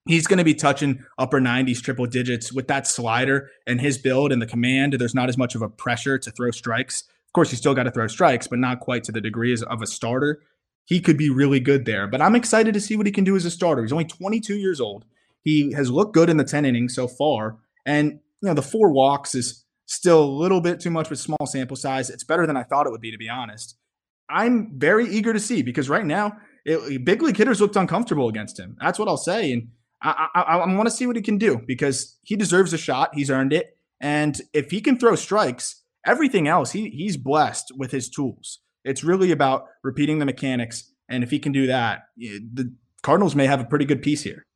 he's 0.06 0.26
going 0.26 0.38
to 0.38 0.44
be 0.44 0.54
touching 0.54 1.04
upper 1.18 1.40
90s 1.40 1.82
triple 1.82 2.06
digits 2.06 2.52
with 2.52 2.68
that 2.68 2.86
slider 2.86 3.50
and 3.66 3.80
his 3.80 3.98
build 3.98 4.32
and 4.32 4.40
the 4.40 4.46
command. 4.46 4.94
There's 4.94 5.14
not 5.14 5.28
as 5.28 5.36
much 5.36 5.54
of 5.54 5.62
a 5.62 5.68
pressure 5.68 6.18
to 6.18 6.30
throw 6.30 6.50
strikes. 6.50 7.02
Of 7.02 7.32
course, 7.32 7.50
you 7.50 7.58
still 7.58 7.74
got 7.74 7.84
to 7.84 7.90
throw 7.90 8.06
strikes, 8.06 8.46
but 8.46 8.58
not 8.58 8.80
quite 8.80 9.04
to 9.04 9.12
the 9.12 9.20
degree 9.20 9.52
of 9.54 9.82
a 9.82 9.86
starter. 9.86 10.42
He 10.84 11.00
could 11.00 11.18
be 11.18 11.30
really 11.30 11.60
good 11.60 11.84
there, 11.84 12.06
but 12.06 12.22
I'm 12.22 12.36
excited 12.36 12.72
to 12.74 12.80
see 12.80 12.96
what 12.96 13.06
he 13.06 13.12
can 13.12 13.24
do 13.24 13.36
as 13.36 13.44
a 13.44 13.50
starter. 13.50 13.82
He's 13.82 13.92
only 13.92 14.04
22 14.04 14.54
years 14.54 14.80
old. 14.80 15.04
He 15.42 15.72
has 15.72 15.90
looked 15.90 16.14
good 16.14 16.30
in 16.30 16.36
the 16.36 16.44
10 16.44 16.64
innings 16.64 16.94
so 16.94 17.08
far. 17.08 17.58
And, 17.84 18.12
you 18.40 18.48
know, 18.48 18.54
the 18.54 18.62
four 18.62 18.90
walks 18.92 19.34
is 19.34 19.64
still 19.86 20.22
a 20.22 20.26
little 20.26 20.60
bit 20.60 20.80
too 20.80 20.90
much 20.90 21.10
with 21.10 21.18
small 21.18 21.46
sample 21.46 21.76
size. 21.76 22.10
It's 22.10 22.24
better 22.24 22.46
than 22.46 22.56
I 22.56 22.62
thought 22.62 22.86
it 22.86 22.90
would 22.90 23.00
be, 23.00 23.10
to 23.10 23.18
be 23.18 23.28
honest. 23.28 23.76
I'm 24.28 24.72
very 24.76 25.08
eager 25.08 25.32
to 25.32 25.40
see 25.40 25.62
because 25.62 25.88
right 25.88 26.04
now, 26.04 26.36
it, 26.64 27.04
big 27.04 27.22
league 27.22 27.36
hitters 27.36 27.60
looked 27.60 27.76
uncomfortable 27.76 28.28
against 28.28 28.58
him. 28.58 28.76
That's 28.80 28.98
what 28.98 29.08
I'll 29.08 29.16
say. 29.16 29.52
And 29.52 29.68
I, 30.02 30.28
I, 30.34 30.40
I 30.40 30.74
want 30.74 30.88
to 30.88 30.94
see 30.94 31.06
what 31.06 31.16
he 31.16 31.22
can 31.22 31.38
do 31.38 31.60
because 31.66 32.18
he 32.22 32.36
deserves 32.36 32.72
a 32.72 32.78
shot. 32.78 33.10
He's 33.14 33.30
earned 33.30 33.52
it. 33.52 33.76
And 34.00 34.40
if 34.52 34.70
he 34.70 34.80
can 34.80 34.98
throw 34.98 35.16
strikes, 35.16 35.82
everything 36.04 36.46
else, 36.48 36.72
he, 36.72 36.90
he's 36.90 37.16
blessed 37.16 37.72
with 37.76 37.90
his 37.90 38.08
tools. 38.08 38.60
It's 38.84 39.02
really 39.02 39.32
about 39.32 39.66
repeating 39.82 40.18
the 40.18 40.26
mechanics. 40.26 40.92
And 41.08 41.24
if 41.24 41.30
he 41.30 41.38
can 41.38 41.52
do 41.52 41.66
that, 41.66 42.08
the 42.16 42.74
Cardinals 43.02 43.34
may 43.34 43.46
have 43.46 43.60
a 43.60 43.64
pretty 43.64 43.84
good 43.84 44.02
piece 44.02 44.22
here. 44.22 44.46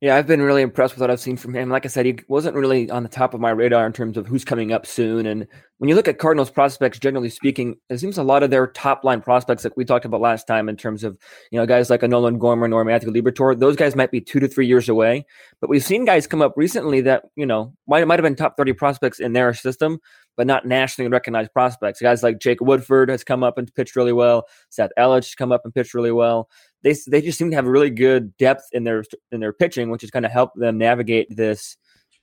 Yeah, 0.00 0.14
I've 0.14 0.28
been 0.28 0.42
really 0.42 0.62
impressed 0.62 0.94
with 0.94 1.00
what 1.00 1.10
I've 1.10 1.18
seen 1.18 1.36
from 1.36 1.54
him. 1.54 1.70
Like 1.70 1.84
I 1.84 1.88
said, 1.88 2.06
he 2.06 2.20
wasn't 2.28 2.54
really 2.54 2.88
on 2.88 3.02
the 3.02 3.08
top 3.08 3.34
of 3.34 3.40
my 3.40 3.50
radar 3.50 3.84
in 3.84 3.92
terms 3.92 4.16
of 4.16 4.28
who's 4.28 4.44
coming 4.44 4.70
up 4.70 4.86
soon. 4.86 5.26
And 5.26 5.44
when 5.78 5.88
you 5.88 5.96
look 5.96 6.06
at 6.06 6.18
Cardinals 6.18 6.52
prospects, 6.52 7.00
generally 7.00 7.30
speaking, 7.30 7.74
it 7.90 7.98
seems 7.98 8.16
a 8.16 8.22
lot 8.22 8.44
of 8.44 8.50
their 8.50 8.68
top 8.68 9.02
line 9.02 9.20
prospects, 9.20 9.64
like 9.64 9.76
we 9.76 9.84
talked 9.84 10.04
about 10.04 10.20
last 10.20 10.46
time, 10.46 10.68
in 10.68 10.76
terms 10.76 11.02
of 11.02 11.18
you 11.50 11.58
know 11.58 11.66
guys 11.66 11.90
like 11.90 12.04
a 12.04 12.08
Nolan 12.08 12.38
Gorman 12.38 12.72
or 12.72 12.84
Matthew 12.84 13.10
Liberatore, 13.10 13.58
those 13.58 13.74
guys 13.74 13.96
might 13.96 14.12
be 14.12 14.20
two 14.20 14.38
to 14.38 14.46
three 14.46 14.68
years 14.68 14.88
away. 14.88 15.26
But 15.60 15.68
we've 15.68 15.82
seen 15.82 16.04
guys 16.04 16.28
come 16.28 16.42
up 16.42 16.54
recently 16.56 17.00
that 17.00 17.24
you 17.34 17.46
know 17.46 17.74
might 17.88 18.06
might 18.06 18.20
have 18.20 18.24
been 18.24 18.36
top 18.36 18.56
thirty 18.56 18.74
prospects 18.74 19.18
in 19.18 19.32
their 19.32 19.52
system, 19.52 19.98
but 20.36 20.46
not 20.46 20.64
nationally 20.64 21.08
recognized 21.10 21.52
prospects. 21.52 22.00
Guys 22.00 22.22
like 22.22 22.38
Jake 22.38 22.60
Woodford 22.60 23.08
has 23.08 23.24
come 23.24 23.42
up 23.42 23.58
and 23.58 23.72
pitched 23.74 23.96
really 23.96 24.12
well. 24.12 24.46
Seth 24.68 24.92
has 24.96 25.34
come 25.34 25.50
up 25.50 25.62
and 25.64 25.74
pitched 25.74 25.92
really 25.92 26.12
well 26.12 26.48
they 26.82 26.94
they 27.06 27.20
just 27.20 27.38
seem 27.38 27.50
to 27.50 27.56
have 27.56 27.66
a 27.66 27.70
really 27.70 27.90
good 27.90 28.36
depth 28.36 28.64
in 28.72 28.84
their 28.84 29.04
in 29.32 29.40
their 29.40 29.52
pitching, 29.52 29.90
which 29.90 30.02
has 30.02 30.10
kind 30.10 30.24
of 30.24 30.32
helped 30.32 30.58
them 30.58 30.78
navigate 30.78 31.26
this 31.34 31.76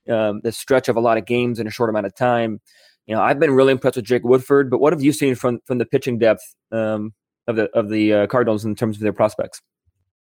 um, 0.09 0.41
this 0.43 0.57
stretch 0.57 0.87
of 0.89 0.95
a 0.95 1.01
lot 1.01 1.17
of 1.17 1.25
games 1.25 1.59
in 1.59 1.67
a 1.67 1.71
short 1.71 1.89
amount 1.89 2.05
of 2.05 2.15
time. 2.15 2.61
You 3.07 3.15
know, 3.15 3.21
I've 3.21 3.39
been 3.39 3.51
really 3.51 3.71
impressed 3.71 3.97
with 3.97 4.05
Jake 4.05 4.23
Woodford, 4.23 4.69
but 4.69 4.79
what 4.79 4.93
have 4.93 5.01
you 5.01 5.11
seen 5.11 5.35
from 5.35 5.59
from 5.65 5.77
the 5.77 5.85
pitching 5.85 6.17
depth 6.17 6.55
um, 6.71 7.13
of 7.47 7.55
the 7.55 7.65
of 7.71 7.89
the 7.89 8.13
uh, 8.13 8.27
Cardinals 8.27 8.65
in 8.65 8.75
terms 8.75 8.97
of 8.97 9.01
their 9.01 9.13
prospects? 9.13 9.61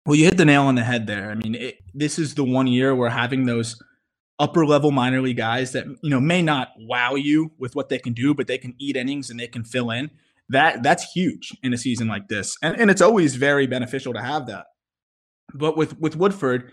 Well, 0.04 0.16
you 0.16 0.24
hit 0.24 0.37
the 0.37 0.44
nail 0.44 0.62
on 0.62 0.74
the 0.74 0.85
head 0.85 1.07
there. 1.07 1.31
I 1.31 1.35
mean, 1.35 1.54
it, 1.54 1.76
this 1.92 2.18
is 2.18 2.35
the 2.35 2.44
one 2.44 2.66
year 2.66 2.94
where 2.94 3.11
having 3.11 3.44
those 3.44 3.81
upper 4.38 4.64
level 4.64 4.90
minor 4.90 5.20
league 5.20 5.37
guys 5.37 5.72
that 5.72 5.85
you 6.02 6.11
know 6.11 6.20
may 6.20 6.42
not 6.42 6.68
wow 6.78 7.14
you 7.14 7.52
with 7.59 7.76
what 7.76 7.88
they 7.88 7.98
can 7.98 8.14
do, 8.14 8.35
but 8.35 8.46
they 8.46 8.59
can 8.59 8.74
eat 8.78 8.96
innings 8.96 9.31
and 9.31 9.38
they 9.38 9.48
can 9.48 9.64
fill 9.64 9.90
in 9.90 10.11
that 10.50 10.82
that's 10.82 11.12
huge 11.12 11.56
in 11.62 11.72
a 11.72 11.78
season 11.78 12.08
like 12.08 12.28
this. 12.28 12.56
And 12.62 12.78
and 12.80 12.90
it's 12.90 13.02
always 13.02 13.37
very 13.37 13.66
beneficial 13.66 14.12
to 14.14 14.22
have 14.22 14.46
that. 14.46 14.66
But 15.54 15.76
with 15.76 15.98
with 15.98 16.16
Woodford, 16.16 16.70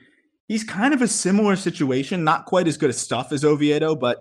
he's 0.47 0.63
kind 0.63 0.93
of 0.93 1.01
a 1.01 1.07
similar 1.07 1.55
situation, 1.55 2.23
not 2.23 2.45
quite 2.45 2.67
as 2.67 2.77
good 2.77 2.89
as 2.89 2.97
stuff 2.97 3.31
as 3.31 3.43
Oviedo, 3.43 3.95
but 3.95 4.19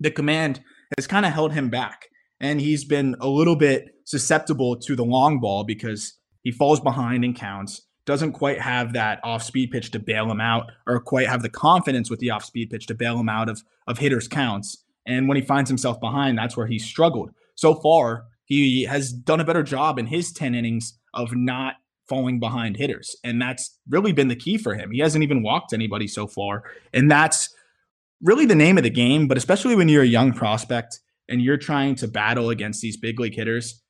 the 0.00 0.10
command 0.10 0.60
has 0.96 1.06
kind 1.06 1.26
of 1.26 1.32
held 1.32 1.52
him 1.52 1.70
back. 1.70 2.08
And 2.40 2.60
he's 2.60 2.84
been 2.84 3.16
a 3.20 3.28
little 3.28 3.56
bit 3.56 3.88
susceptible 4.04 4.76
to 4.76 4.94
the 4.94 5.04
long 5.04 5.40
ball 5.40 5.64
because 5.64 6.18
he 6.42 6.52
falls 6.52 6.80
behind 6.80 7.24
in 7.24 7.34
counts, 7.34 7.82
doesn't 8.06 8.32
quite 8.32 8.60
have 8.60 8.92
that 8.92 9.18
off 9.24 9.42
speed 9.42 9.70
pitch 9.70 9.90
to 9.90 9.98
bail 9.98 10.30
him 10.30 10.40
out, 10.40 10.70
or 10.86 11.00
quite 11.00 11.26
have 11.26 11.42
the 11.42 11.48
confidence 11.48 12.08
with 12.08 12.20
the 12.20 12.30
off 12.30 12.44
speed 12.44 12.70
pitch 12.70 12.86
to 12.86 12.94
bail 12.94 13.18
him 13.18 13.28
out 13.28 13.48
of, 13.48 13.62
of 13.86 13.98
hitters' 13.98 14.28
counts. 14.28 14.84
And 15.04 15.26
when 15.26 15.36
he 15.36 15.42
finds 15.42 15.68
himself 15.68 15.98
behind, 16.00 16.38
that's 16.38 16.56
where 16.56 16.68
he's 16.68 16.84
struggled. 16.84 17.30
So 17.56 17.74
far, 17.74 18.24
he 18.48 18.84
has 18.84 19.12
done 19.12 19.40
a 19.40 19.44
better 19.44 19.62
job 19.62 19.98
in 19.98 20.06
his 20.06 20.32
10 20.32 20.54
innings 20.54 20.98
of 21.12 21.34
not 21.34 21.74
falling 22.08 22.40
behind 22.40 22.78
hitters. 22.78 23.14
And 23.22 23.40
that's 23.40 23.78
really 23.88 24.12
been 24.12 24.28
the 24.28 24.36
key 24.36 24.56
for 24.56 24.74
him. 24.74 24.90
He 24.90 25.00
hasn't 25.00 25.22
even 25.22 25.42
walked 25.42 25.74
anybody 25.74 26.08
so 26.08 26.26
far. 26.26 26.64
And 26.94 27.10
that's 27.10 27.54
really 28.22 28.46
the 28.46 28.54
name 28.54 28.78
of 28.78 28.84
the 28.84 28.90
game. 28.90 29.28
But 29.28 29.36
especially 29.36 29.76
when 29.76 29.90
you're 29.90 30.02
a 30.02 30.06
young 30.06 30.32
prospect 30.32 31.00
and 31.28 31.42
you're 31.42 31.58
trying 31.58 31.94
to 31.96 32.08
battle 32.08 32.48
against 32.48 32.80
these 32.80 32.96
big 32.96 33.20
league 33.20 33.34
hitters, 33.34 33.82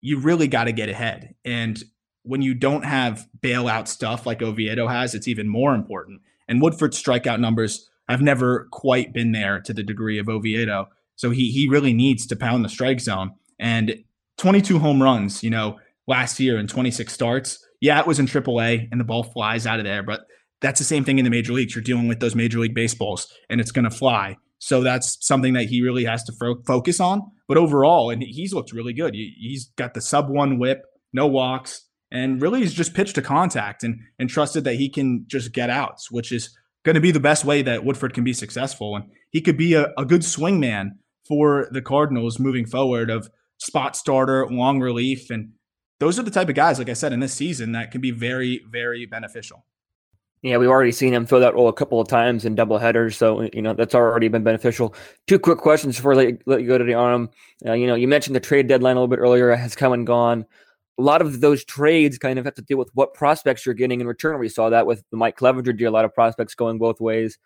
you 0.00 0.20
really 0.20 0.46
got 0.46 0.64
to 0.64 0.72
get 0.72 0.88
ahead. 0.88 1.34
And 1.44 1.82
when 2.22 2.40
you 2.40 2.54
don't 2.54 2.84
have 2.84 3.26
bailout 3.40 3.88
stuff 3.88 4.26
like 4.26 4.42
Oviedo 4.42 4.86
has, 4.86 5.16
it's 5.16 5.26
even 5.26 5.48
more 5.48 5.74
important. 5.74 6.20
And 6.46 6.62
Woodford's 6.62 7.02
strikeout 7.02 7.40
numbers 7.40 7.90
have 8.08 8.22
never 8.22 8.68
quite 8.70 9.12
been 9.12 9.32
there 9.32 9.60
to 9.62 9.74
the 9.74 9.82
degree 9.82 10.18
of 10.18 10.28
Oviedo. 10.28 10.88
So 11.16 11.30
he 11.30 11.50
he 11.50 11.68
really 11.68 11.92
needs 11.92 12.28
to 12.28 12.36
pound 12.36 12.64
the 12.64 12.68
strike 12.68 13.00
zone 13.00 13.32
and 13.58 14.04
22 14.38 14.78
home 14.78 15.02
runs, 15.02 15.42
you 15.42 15.50
know, 15.50 15.78
last 16.06 16.40
year 16.40 16.56
and 16.56 16.68
26 16.68 17.12
starts. 17.12 17.64
Yeah, 17.80 18.00
it 18.00 18.06
was 18.06 18.18
in 18.18 18.26
AAA 18.26 18.88
and 18.90 19.00
the 19.00 19.04
ball 19.04 19.22
flies 19.22 19.66
out 19.66 19.78
of 19.78 19.84
there, 19.84 20.02
but 20.02 20.22
that's 20.60 20.78
the 20.78 20.84
same 20.84 21.04
thing 21.04 21.18
in 21.18 21.24
the 21.24 21.30
major 21.30 21.52
leagues. 21.52 21.74
You're 21.74 21.82
dealing 21.82 22.08
with 22.08 22.20
those 22.20 22.34
major 22.34 22.58
league 22.58 22.74
baseballs 22.74 23.32
and 23.48 23.60
it's 23.60 23.70
going 23.70 23.84
to 23.84 23.90
fly. 23.90 24.36
So 24.58 24.82
that's 24.82 25.24
something 25.24 25.52
that 25.54 25.66
he 25.66 25.82
really 25.82 26.04
has 26.04 26.24
to 26.24 26.32
fo- 26.32 26.62
focus 26.66 26.98
on. 26.98 27.22
But 27.46 27.58
overall, 27.58 28.10
and 28.10 28.22
he's 28.22 28.52
looked 28.52 28.72
really 28.72 28.92
good. 28.92 29.14
He's 29.14 29.66
got 29.76 29.94
the 29.94 30.00
sub 30.00 30.28
one 30.28 30.58
whip, 30.58 30.82
no 31.12 31.26
walks, 31.26 31.86
and 32.10 32.42
really 32.42 32.60
he's 32.60 32.74
just 32.74 32.94
pitched 32.94 33.14
to 33.14 33.22
contact 33.22 33.84
and, 33.84 34.00
and 34.18 34.28
trusted 34.28 34.64
that 34.64 34.74
he 34.74 34.88
can 34.88 35.24
just 35.28 35.52
get 35.52 35.70
outs, 35.70 36.10
which 36.10 36.32
is 36.32 36.56
going 36.84 36.94
to 36.94 37.00
be 37.00 37.10
the 37.10 37.20
best 37.20 37.44
way 37.44 37.62
that 37.62 37.84
Woodford 37.84 38.14
can 38.14 38.24
be 38.24 38.32
successful. 38.32 38.96
And 38.96 39.04
he 39.30 39.40
could 39.40 39.56
be 39.56 39.74
a, 39.74 39.92
a 39.96 40.04
good 40.04 40.24
swing 40.24 40.58
man 40.58 40.98
for 41.26 41.68
the 41.70 41.82
Cardinals 41.82 42.38
moving 42.38 42.66
forward 42.66 43.10
of 43.10 43.30
spot 43.58 43.96
starter, 43.96 44.46
long 44.48 44.80
relief. 44.80 45.30
And 45.30 45.52
those 46.00 46.18
are 46.18 46.22
the 46.22 46.30
type 46.30 46.48
of 46.48 46.54
guys, 46.54 46.78
like 46.78 46.88
I 46.88 46.94
said, 46.94 47.12
in 47.12 47.20
this 47.20 47.34
season 47.34 47.72
that 47.72 47.90
can 47.90 48.00
be 48.00 48.10
very, 48.10 48.62
very 48.70 49.06
beneficial. 49.06 49.64
Yeah, 50.42 50.56
we've 50.58 50.68
already 50.68 50.92
seen 50.92 51.12
him 51.12 51.26
fill 51.26 51.40
that 51.40 51.54
role 51.54 51.66
a 51.66 51.72
couple 51.72 52.00
of 52.00 52.06
times 52.06 52.44
in 52.44 52.54
double 52.54 52.78
headers, 52.78 53.16
so 53.16 53.48
you 53.52 53.60
know 53.60 53.74
that's 53.74 53.94
already 53.94 54.28
been 54.28 54.44
beneficial. 54.44 54.94
Two 55.26 55.38
quick 55.38 55.58
questions 55.58 55.96
before 55.96 56.12
I 56.12 56.16
let 56.16 56.28
you, 56.28 56.38
let 56.46 56.60
you 56.60 56.68
go 56.68 56.78
to 56.78 56.84
the 56.84 56.94
arm. 56.94 57.28
Uh, 57.66 57.72
you 57.72 57.88
know, 57.88 57.96
you 57.96 58.06
mentioned 58.06 58.36
the 58.36 58.40
trade 58.40 58.68
deadline 58.68 58.96
a 58.96 59.00
little 59.00 59.08
bit 59.08 59.18
earlier 59.18 59.52
has 59.56 59.74
come 59.74 59.92
and 59.92 60.06
gone. 60.06 60.46
A 60.96 61.02
lot 61.02 61.22
of 61.22 61.40
those 61.40 61.64
trades 61.64 62.18
kind 62.18 62.38
of 62.38 62.44
have 62.44 62.54
to 62.54 62.62
deal 62.62 62.78
with 62.78 62.90
what 62.94 63.14
prospects 63.14 63.66
you're 63.66 63.74
getting 63.74 64.00
in 64.00 64.06
return. 64.06 64.38
We 64.38 64.48
saw 64.48 64.70
that 64.70 64.86
with 64.86 65.02
the 65.10 65.16
Mike 65.16 65.36
Clevinger 65.36 65.76
deal, 65.76 65.90
a 65.90 65.94
lot 65.94 66.04
of 66.04 66.14
prospects 66.14 66.54
going 66.54 66.78
both 66.78 67.00
ways. 67.00 67.36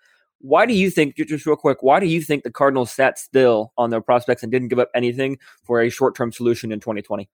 Why 0.42 0.66
do 0.66 0.74
you 0.74 0.90
think, 0.90 1.16
just 1.16 1.46
real 1.46 1.56
quick, 1.56 1.82
why 1.82 2.00
do 2.00 2.06
you 2.06 2.20
think 2.20 2.42
the 2.42 2.50
Cardinals 2.50 2.90
sat 2.90 3.18
still 3.18 3.72
on 3.78 3.90
their 3.90 4.00
prospects 4.00 4.42
and 4.42 4.52
didn't 4.52 4.68
give 4.68 4.78
up 4.78 4.90
anything 4.94 5.38
for 5.64 5.80
a 5.80 5.88
short 5.88 6.14
term 6.14 6.32
solution 6.32 6.72
in 6.72 6.80
2020? 6.80 7.28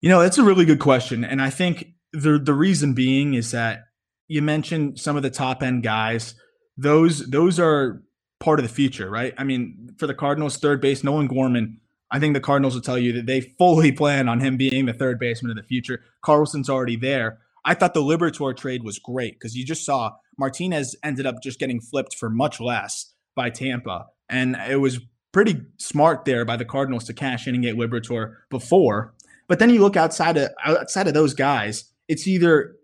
You 0.00 0.08
know, 0.08 0.20
that's 0.20 0.38
a 0.38 0.42
really 0.42 0.64
good 0.64 0.80
question. 0.80 1.24
And 1.24 1.40
I 1.40 1.50
think 1.50 1.94
the 2.12 2.38
the 2.38 2.54
reason 2.54 2.94
being 2.94 3.34
is 3.34 3.50
that 3.50 3.84
you 4.28 4.42
mentioned 4.42 4.98
some 4.98 5.16
of 5.16 5.22
the 5.22 5.30
top 5.30 5.62
end 5.62 5.82
guys. 5.82 6.34
Those 6.76 7.26
those 7.28 7.58
are 7.60 8.02
part 8.40 8.58
of 8.58 8.64
the 8.64 8.72
future, 8.72 9.08
right? 9.10 9.34
I 9.38 9.44
mean, 9.44 9.94
for 9.98 10.06
the 10.06 10.14
Cardinals, 10.14 10.56
third 10.58 10.80
base 10.80 11.04
Nolan 11.04 11.26
Gorman. 11.26 11.80
I 12.10 12.20
think 12.20 12.34
the 12.34 12.40
Cardinals 12.40 12.74
will 12.74 12.82
tell 12.82 12.98
you 12.98 13.12
that 13.14 13.26
they 13.26 13.40
fully 13.40 13.90
plan 13.90 14.28
on 14.28 14.40
him 14.40 14.56
being 14.56 14.86
the 14.86 14.92
third 14.92 15.18
baseman 15.18 15.50
of 15.50 15.56
the 15.56 15.66
future. 15.66 16.02
Carlson's 16.22 16.70
already 16.70 16.96
there. 16.96 17.38
I 17.64 17.74
thought 17.74 17.94
the 17.94 18.00
Liberatore 18.00 18.56
trade 18.56 18.84
was 18.84 19.00
great 19.00 19.34
because 19.34 19.56
you 19.56 19.64
just 19.64 19.84
saw 19.84 20.12
Martinez 20.38 20.96
ended 21.02 21.26
up 21.26 21.42
just 21.42 21.58
getting 21.58 21.80
flipped 21.80 22.14
for 22.16 22.30
much 22.30 22.60
less 22.60 23.12
by 23.34 23.50
Tampa. 23.50 24.06
And 24.28 24.56
it 24.68 24.80
was 24.80 25.00
pretty 25.32 25.60
smart 25.78 26.24
there 26.24 26.44
by 26.44 26.56
the 26.56 26.64
Cardinals 26.64 27.04
to 27.04 27.14
cash 27.14 27.46
in 27.46 27.54
and 27.54 27.62
get 27.62 27.76
Liberatore 27.76 28.36
before. 28.50 29.14
But 29.48 29.58
then 29.58 29.70
you 29.70 29.80
look 29.80 29.96
outside 29.96 30.36
of 30.36 30.50
outside 30.64 31.06
of 31.06 31.14
those 31.14 31.34
guys, 31.34 31.84
it's 32.08 32.26
either 32.26 32.76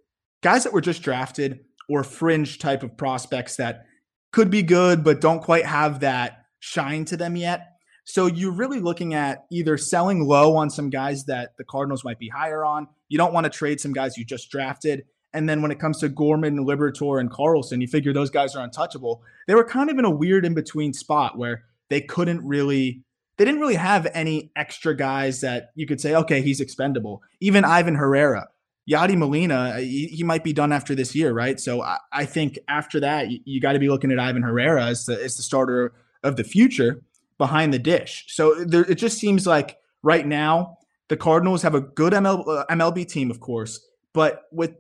guys 0.43 0.65
that 0.65 0.73
were 0.73 0.81
just 0.81 1.03
drafted 1.03 1.61
or 1.89 2.05
fringe 2.05 2.59
type 2.59 2.83
of 2.83 2.97
prospects 2.97 3.57
that 3.57 3.87
could 4.33 4.51
be 4.51 4.63
good 4.63 5.05
but 5.05 5.21
don't 5.21 5.43
quite 5.43 5.67
have 5.67 6.01
that 6.01 6.45
shine 6.61 7.05
to 7.07 7.17
them 7.17 7.37
yet. 7.37 7.69
So 8.05 8.27
you're 8.27 8.53
really 8.53 8.81
looking 8.81 9.15
at 9.15 9.45
either 9.51 9.79
selling 9.79 10.25
low 10.25 10.57
on 10.57 10.71
some 10.71 10.91
guys 10.91 11.25
that 11.27 11.57
the 11.57 11.65
Cardinals 11.65 12.05
might 12.05 12.19
be 12.19 12.29
higher 12.29 12.65
on. 12.65 12.89
You 13.09 13.19
don't 13.19 13.33
want 13.33 13.45
to 13.45 13.51
trade 13.51 13.81
some 13.81 13.93
guys 13.93 14.17
you 14.17 14.25
just 14.25 14.51
drafted. 14.51 15.05
And 15.35 15.49
then 15.49 15.63
when 15.63 15.71
it 15.71 15.79
comes 15.79 15.99
to 16.01 16.09
Gorman, 16.09 16.59
Liberatore, 16.59 17.21
and 17.21 17.31
Carlson, 17.31 17.81
you 17.81 17.89
figure 17.89 18.13
those 18.13 18.31
guys 18.31 18.55
are 18.55 18.63
untouchable. 18.63 19.23
They 19.47 19.55
were 19.55 19.65
kind 19.65 19.91
of 19.91 19.99
in 19.99 20.05
a 20.05 20.11
weird 20.11 20.45
in 20.45 20.55
between 20.55 20.93
spot 20.93 21.39
where 21.39 21.65
they 21.89 22.01
couldn't 22.01 22.47
really, 22.47 23.03
they 23.37 23.45
didn't 23.45 23.61
really 23.61 23.77
have 23.77 24.07
any 24.13 24.51
extra 24.57 24.97
guys 24.97 25.41
that 25.41 25.73
you 25.75 25.87
could 25.87 26.01
say, 26.01 26.15
okay, 26.15 26.43
he's 26.43 26.61
expendable. 26.61 27.23
Even 27.41 27.65
Ivan 27.65 27.95
Herrera, 27.95 28.49
Yadi 28.91 29.17
Molina, 29.17 29.81
he, 29.81 30.07
he, 30.07 30.23
might 30.23 30.45
be 30.45 30.53
done 30.53 30.73
after 30.73 30.95
this 30.95 31.15
year, 31.15 31.33
right? 31.33 31.59
So 31.61 31.83
I, 31.83 31.99
I 32.13 32.25
think 32.25 32.59
after 32.69 33.01
that, 33.01 33.31
you, 33.31 33.41
you 33.45 33.61
got 33.61 33.73
to 33.73 33.79
be 33.79 33.89
looking 33.89 34.11
at 34.11 34.19
Ivan 34.19 34.43
Herrera 34.43 34.87
as 34.87 35.07
the, 35.07 35.23
as 35.23 35.37
the 35.37 35.43
starter 35.43 35.93
of 36.23 36.37
the 36.37 36.45
future 36.45 37.03
behind 37.39 37.73
the 37.73 37.79
dish. 37.79 38.25
So 38.29 38.65
there, 38.65 38.83
it 38.83 38.97
just 38.97 39.19
seems 39.19 39.47
like 39.47 39.79
right 40.03 40.27
now 40.27 40.79
the 41.09 41.17
Cardinals 41.17 41.63
have 41.63 41.75
a 41.75 41.81
good 41.81 42.13
ML, 42.13 42.47
uh, 42.47 42.65
MLB 42.71 43.07
team, 43.09 43.31
of 43.31 43.41
course, 43.41 43.87
but 44.13 44.45
with 44.51 44.75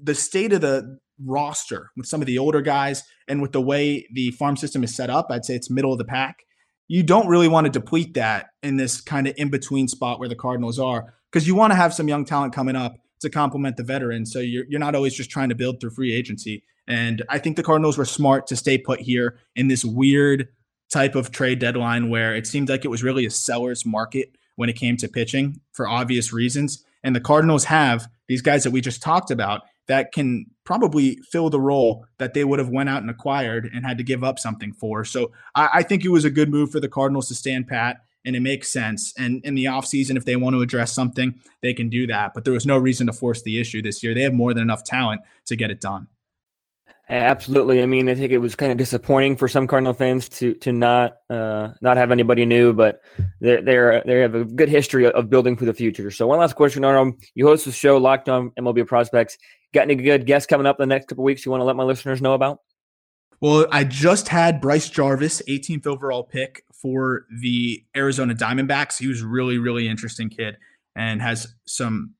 the 0.00 0.14
state 0.14 0.52
of 0.52 0.60
the 0.60 0.98
roster, 1.24 1.90
with 1.96 2.06
some 2.06 2.20
of 2.20 2.26
the 2.26 2.38
older 2.38 2.60
guys, 2.60 3.02
and 3.28 3.40
with 3.40 3.52
the 3.52 3.60
way 3.60 4.06
the 4.12 4.30
farm 4.32 4.56
system 4.56 4.84
is 4.84 4.94
set 4.94 5.10
up, 5.10 5.26
I'd 5.30 5.44
say 5.44 5.54
it's 5.54 5.70
middle 5.70 5.92
of 5.92 5.98
the 5.98 6.04
pack. 6.04 6.36
You 6.88 7.02
don't 7.02 7.26
really 7.26 7.48
want 7.48 7.66
to 7.66 7.70
deplete 7.70 8.14
that 8.14 8.46
in 8.62 8.76
this 8.76 9.00
kind 9.00 9.26
of 9.26 9.34
in 9.36 9.50
between 9.50 9.88
spot 9.88 10.18
where 10.18 10.28
the 10.28 10.36
Cardinals 10.36 10.78
are, 10.78 11.14
because 11.30 11.46
you 11.46 11.54
want 11.54 11.72
to 11.72 11.76
have 11.76 11.94
some 11.94 12.08
young 12.08 12.24
talent 12.24 12.54
coming 12.54 12.76
up 12.76 12.96
to 13.20 13.30
complement 13.30 13.76
the 13.76 13.82
veterans. 13.82 14.32
So 14.32 14.38
you're, 14.38 14.64
you're 14.68 14.80
not 14.80 14.94
always 14.94 15.14
just 15.14 15.30
trying 15.30 15.48
to 15.48 15.54
build 15.54 15.80
through 15.80 15.90
free 15.90 16.12
agency. 16.12 16.62
And 16.86 17.22
I 17.28 17.38
think 17.38 17.56
the 17.56 17.62
Cardinals 17.62 17.98
were 17.98 18.04
smart 18.04 18.46
to 18.48 18.56
stay 18.56 18.78
put 18.78 19.00
here 19.00 19.38
in 19.56 19.68
this 19.68 19.84
weird 19.84 20.48
type 20.92 21.16
of 21.16 21.32
trade 21.32 21.58
deadline 21.58 22.10
where 22.10 22.36
it 22.36 22.46
seemed 22.46 22.68
like 22.68 22.84
it 22.84 22.88
was 22.88 23.02
really 23.02 23.26
a 23.26 23.30
seller's 23.30 23.84
market 23.84 24.36
when 24.54 24.68
it 24.68 24.76
came 24.76 24.96
to 24.98 25.08
pitching 25.08 25.60
for 25.72 25.88
obvious 25.88 26.32
reasons. 26.32 26.84
And 27.02 27.16
the 27.16 27.20
Cardinals 27.20 27.64
have 27.64 28.06
these 28.28 28.42
guys 28.42 28.64
that 28.64 28.70
we 28.70 28.80
just 28.80 29.02
talked 29.02 29.30
about 29.30 29.62
that 29.86 30.12
can 30.12 30.46
probably 30.64 31.16
fill 31.30 31.48
the 31.48 31.60
role 31.60 32.04
that 32.18 32.34
they 32.34 32.44
would 32.44 32.58
have 32.58 32.68
went 32.68 32.88
out 32.88 33.02
and 33.02 33.10
acquired 33.10 33.70
and 33.72 33.86
had 33.86 33.98
to 33.98 34.04
give 34.04 34.24
up 34.24 34.38
something 34.38 34.72
for. 34.72 35.04
So 35.04 35.32
I, 35.54 35.68
I 35.74 35.82
think 35.82 36.04
it 36.04 36.08
was 36.08 36.24
a 36.24 36.30
good 36.30 36.50
move 36.50 36.70
for 36.70 36.80
the 36.80 36.88
Cardinals 36.88 37.28
to 37.28 37.34
stand 37.34 37.68
pat 37.68 37.98
and 38.24 38.34
it 38.34 38.40
makes 38.40 38.72
sense. 38.72 39.14
And 39.16 39.44
in 39.44 39.54
the 39.54 39.66
offseason, 39.66 40.16
if 40.16 40.24
they 40.24 40.34
want 40.34 40.54
to 40.54 40.60
address 40.60 40.92
something, 40.92 41.40
they 41.62 41.72
can 41.72 41.88
do 41.88 42.08
that. 42.08 42.34
But 42.34 42.44
there 42.44 42.52
was 42.52 42.66
no 42.66 42.76
reason 42.76 43.06
to 43.06 43.12
force 43.12 43.42
the 43.42 43.60
issue 43.60 43.80
this 43.80 44.02
year. 44.02 44.14
They 44.14 44.22
have 44.22 44.34
more 44.34 44.52
than 44.52 44.64
enough 44.64 44.82
talent 44.82 45.22
to 45.46 45.54
get 45.54 45.70
it 45.70 45.80
done. 45.80 46.08
Absolutely. 47.08 47.82
I 47.82 47.86
mean, 47.86 48.08
I 48.08 48.16
think 48.16 48.32
it 48.32 48.38
was 48.38 48.56
kind 48.56 48.72
of 48.72 48.78
disappointing 48.78 49.36
for 49.36 49.46
some 49.46 49.68
Cardinal 49.68 49.94
fans 49.94 50.28
to 50.30 50.54
to 50.54 50.72
not 50.72 51.18
uh, 51.30 51.68
not 51.80 51.96
have 51.96 52.10
anybody 52.10 52.44
new, 52.44 52.72
but 52.72 53.00
they 53.40 53.60
they 53.60 54.02
they 54.04 54.18
have 54.20 54.34
a 54.34 54.44
good 54.44 54.68
history 54.68 55.06
of 55.06 55.30
building 55.30 55.56
for 55.56 55.66
the 55.66 55.74
future. 55.74 56.10
So, 56.10 56.26
one 56.26 56.40
last 56.40 56.56
question, 56.56 56.84
Arnold. 56.84 57.14
You 57.34 57.46
host 57.46 57.64
the 57.64 57.70
show 57.70 57.96
Locked 57.98 58.28
On 58.28 58.50
MLB 58.58 58.88
Prospects. 58.88 59.38
Got 59.72 59.82
any 59.82 59.94
good 59.94 60.26
guests 60.26 60.48
coming 60.48 60.66
up 60.66 60.80
in 60.80 60.88
the 60.88 60.94
next 60.94 61.06
couple 61.06 61.22
weeks? 61.22 61.46
You 61.46 61.52
want 61.52 61.60
to 61.60 61.64
let 61.64 61.76
my 61.76 61.84
listeners 61.84 62.20
know 62.20 62.34
about? 62.34 62.58
Well, 63.40 63.66
I 63.70 63.84
just 63.84 64.26
had 64.26 64.60
Bryce 64.60 64.88
Jarvis, 64.88 65.42
18th 65.48 65.86
overall 65.86 66.24
pick 66.24 66.64
for 66.72 67.26
the 67.40 67.84
Arizona 67.96 68.34
Diamondbacks. 68.34 68.98
He 68.98 69.06
was 69.06 69.22
really 69.22 69.58
really 69.58 69.86
interesting 69.86 70.28
kid 70.28 70.56
and 70.96 71.22
has 71.22 71.54
some 71.66 72.14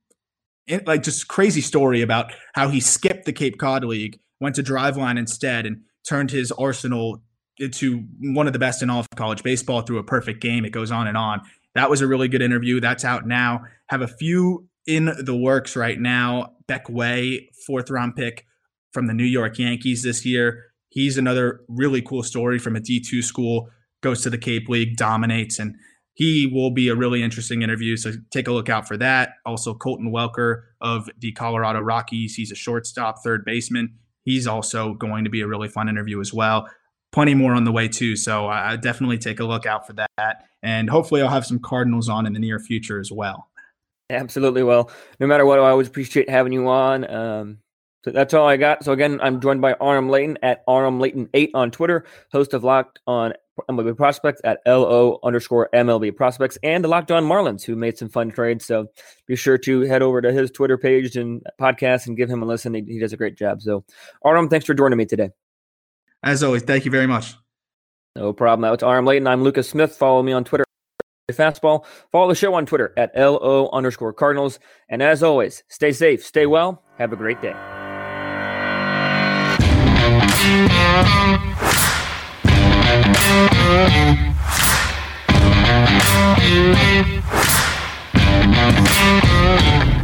like 0.87 1.03
just 1.03 1.27
crazy 1.27 1.61
story 1.61 2.03
about 2.03 2.33
how 2.55 2.69
he 2.69 2.79
skipped 2.79 3.25
the 3.25 3.33
Cape 3.33 3.59
Cod 3.59 3.85
League 3.85 4.21
went 4.41 4.55
to 4.57 4.63
Driveline 4.63 5.19
instead 5.19 5.67
and 5.67 5.83
turned 6.09 6.31
his 6.31 6.53
arsenal 6.53 7.23
into 7.59 8.05
one 8.21 8.47
of 8.47 8.53
the 8.53 8.59
best 8.59 8.83
in 8.83 8.91
all 8.91 9.01
of 9.01 9.09
college 9.17 9.43
baseball 9.43 9.83
through 9.83 9.99
a 9.99 10.05
perfect 10.05 10.41
game. 10.41 10.65
It 10.65 10.71
goes 10.71 10.91
on 10.91 11.07
and 11.07 11.17
on. 11.17 11.41
That 11.75 11.91
was 11.91 12.01
a 12.01 12.07
really 12.07 12.29
good 12.29 12.43
interview. 12.43 12.81
That's 12.81 13.05
out 13.05 13.27
now. 13.27 13.65
Have 13.89 14.03
a 14.03 14.09
few 14.09 14.69
in 14.87 15.13
the 15.19 15.37
works 15.37 15.77
right 15.77 15.99
now. 15.99 16.53
Beck 16.67 16.89
Way, 16.89 17.51
fourth 17.67 17.91
round 17.91 18.17
pick 18.17 18.47
from 18.93 19.07
the 19.07 19.15
New 19.15 19.25
York 19.25 19.59
Yankees 19.59 20.03
this 20.03 20.25
year. 20.25 20.65
He's 20.89 21.19
another 21.19 21.61
really 21.69 22.01
cool 22.01 22.23
story 22.23 22.59
from 22.59 22.77
a 22.77 22.81
D2 22.81 23.23
school, 23.23 23.69
goes 24.03 24.23
to 24.23 24.31
the 24.31 24.39
Cape 24.39 24.69
League, 24.69 24.97
dominates, 24.97 25.59
and 25.59 25.77
he 26.15 26.47
will 26.47 26.71
be 26.71 26.89
a 26.89 26.95
really 26.95 27.23
interesting 27.23 27.61
interview. 27.61 27.97
So 27.97 28.13
take 28.31 28.49
a 28.49 28.53
look 28.53 28.71
out 28.71 28.89
for 28.89 28.97
that. 28.97 29.35
Also, 29.45 29.75
Colton 29.75 30.11
Welker 30.11 30.63
of 30.81 31.11
the 31.19 31.33
Colorado 31.33 31.81
Rockies. 31.81 32.35
He's 32.35 32.51
a 32.51 32.55
shortstop, 32.55 33.23
third 33.23 33.45
baseman 33.45 33.99
he's 34.27 34.47
also 34.47 34.93
going 34.93 35.25
to 35.25 35.31
be 35.31 35.41
a 35.41 35.47
really 35.47 35.69
fun 35.69 35.89
interview 35.89 36.21
as 36.21 36.35
well. 36.35 36.69
Plenty 37.13 37.33
more 37.33 37.55
on 37.55 37.65
the 37.65 37.73
way 37.73 37.89
too, 37.89 38.15
so 38.15 38.47
I 38.47 38.77
definitely 38.77 39.17
take 39.17 39.41
a 39.41 39.45
look 39.45 39.65
out 39.65 39.87
for 39.87 39.95
that. 39.95 40.45
And 40.63 40.91
hopefully, 40.91 41.23
I'll 41.23 41.31
have 41.31 41.47
some 41.47 41.59
Cardinals 41.59 42.11
on 42.11 42.27
in 42.27 42.35
the 42.35 42.39
near 42.39 42.59
future 42.59 43.01
as 43.01 43.11
well. 43.11 43.49
Absolutely. 44.11 44.63
Well, 44.63 44.91
no 45.19 45.27
matter 45.27 45.47
what, 45.47 45.59
I 45.59 45.71
always 45.71 45.89
appreciate 45.89 46.29
having 46.29 46.53
you 46.53 46.69
on. 46.69 47.09
Um, 47.11 47.59
so 48.05 48.11
that's 48.13 48.35
all 48.35 48.47
I 48.47 48.57
got. 48.57 48.85
So 48.85 48.93
again, 48.93 49.19
I'm 49.21 49.41
joined 49.41 49.61
by 49.61 49.75
Aram 49.81 50.09
Leighton 50.09 50.39
at 50.43 50.63
Aram 50.69 51.01
Leighton8 51.01 51.51
on 51.55 51.71
Twitter, 51.71 52.05
host 52.31 52.55
of 52.55 52.63
Locked 52.63 53.01
on 53.07 53.35
MLB 53.69 53.97
Prospects 53.97 54.41
at 54.45 54.61
LO 54.67 55.19
underscore 55.25 55.69
MLB 55.75 56.15
Prospects, 56.15 56.59
and 56.63 56.85
the 56.85 56.89
Locked 56.89 57.11
on 57.11 57.25
Marlins, 57.25 57.65
who 57.65 57.75
made 57.75 57.99
some 57.99 58.09
fun 58.09 58.31
trades. 58.31 58.65
So 58.65 58.87
be 59.27 59.37
sure 59.37 59.59
to 59.59 59.81
head 59.83 60.03
over 60.03 60.21
to 60.21 60.33
his 60.33 60.51
Twitter 60.51 60.79
page 60.79 61.17
and 61.17 61.43
podcast 61.61 62.07
and 62.07 62.17
give 62.17 62.31
him 62.31 62.43
a 62.43 62.47
listen. 62.47 62.75
He, 62.75 62.83
he 62.83 62.99
does 62.99 63.13
a 63.13 63.17
great 63.17 63.37
job. 63.37 63.63
So, 63.63 63.85
Aram, 64.25 64.49
thanks 64.49 64.67
for 64.67 64.75
joining 64.75 64.99
me 64.99 65.07
today. 65.07 65.31
As 66.23 66.43
always, 66.43 66.63
thank 66.63 66.85
you 66.85 66.91
very 66.91 67.07
much. 67.07 67.35
No 68.15 68.33
problem. 68.33 68.73
It's 68.73 68.83
Aram 68.83 69.05
Leighton. 69.05 69.27
I'm 69.27 69.43
Lucas 69.43 69.69
Smith. 69.69 69.95
Follow 69.97 70.23
me 70.23 70.33
on 70.33 70.45
Twitter. 70.45 70.65
Fastball. 71.33 71.85
Follow 72.13 72.29
the 72.29 72.35
show 72.35 72.55
on 72.55 72.67
Twitter 72.67 72.93
at 72.97 73.11
LO 73.17 73.69
underscore 73.73 74.13
Cardinals. 74.13 74.61
And 74.89 75.03
as 75.03 75.23
always, 75.23 75.65
stay 75.69 75.93
safe, 75.93 76.25
stay 76.25 76.47
well, 76.47 76.83
have 76.99 77.13
a 77.13 77.17
great 77.17 77.43
day. 77.43 77.86
Thank 80.47 80.71
you. 89.91 89.96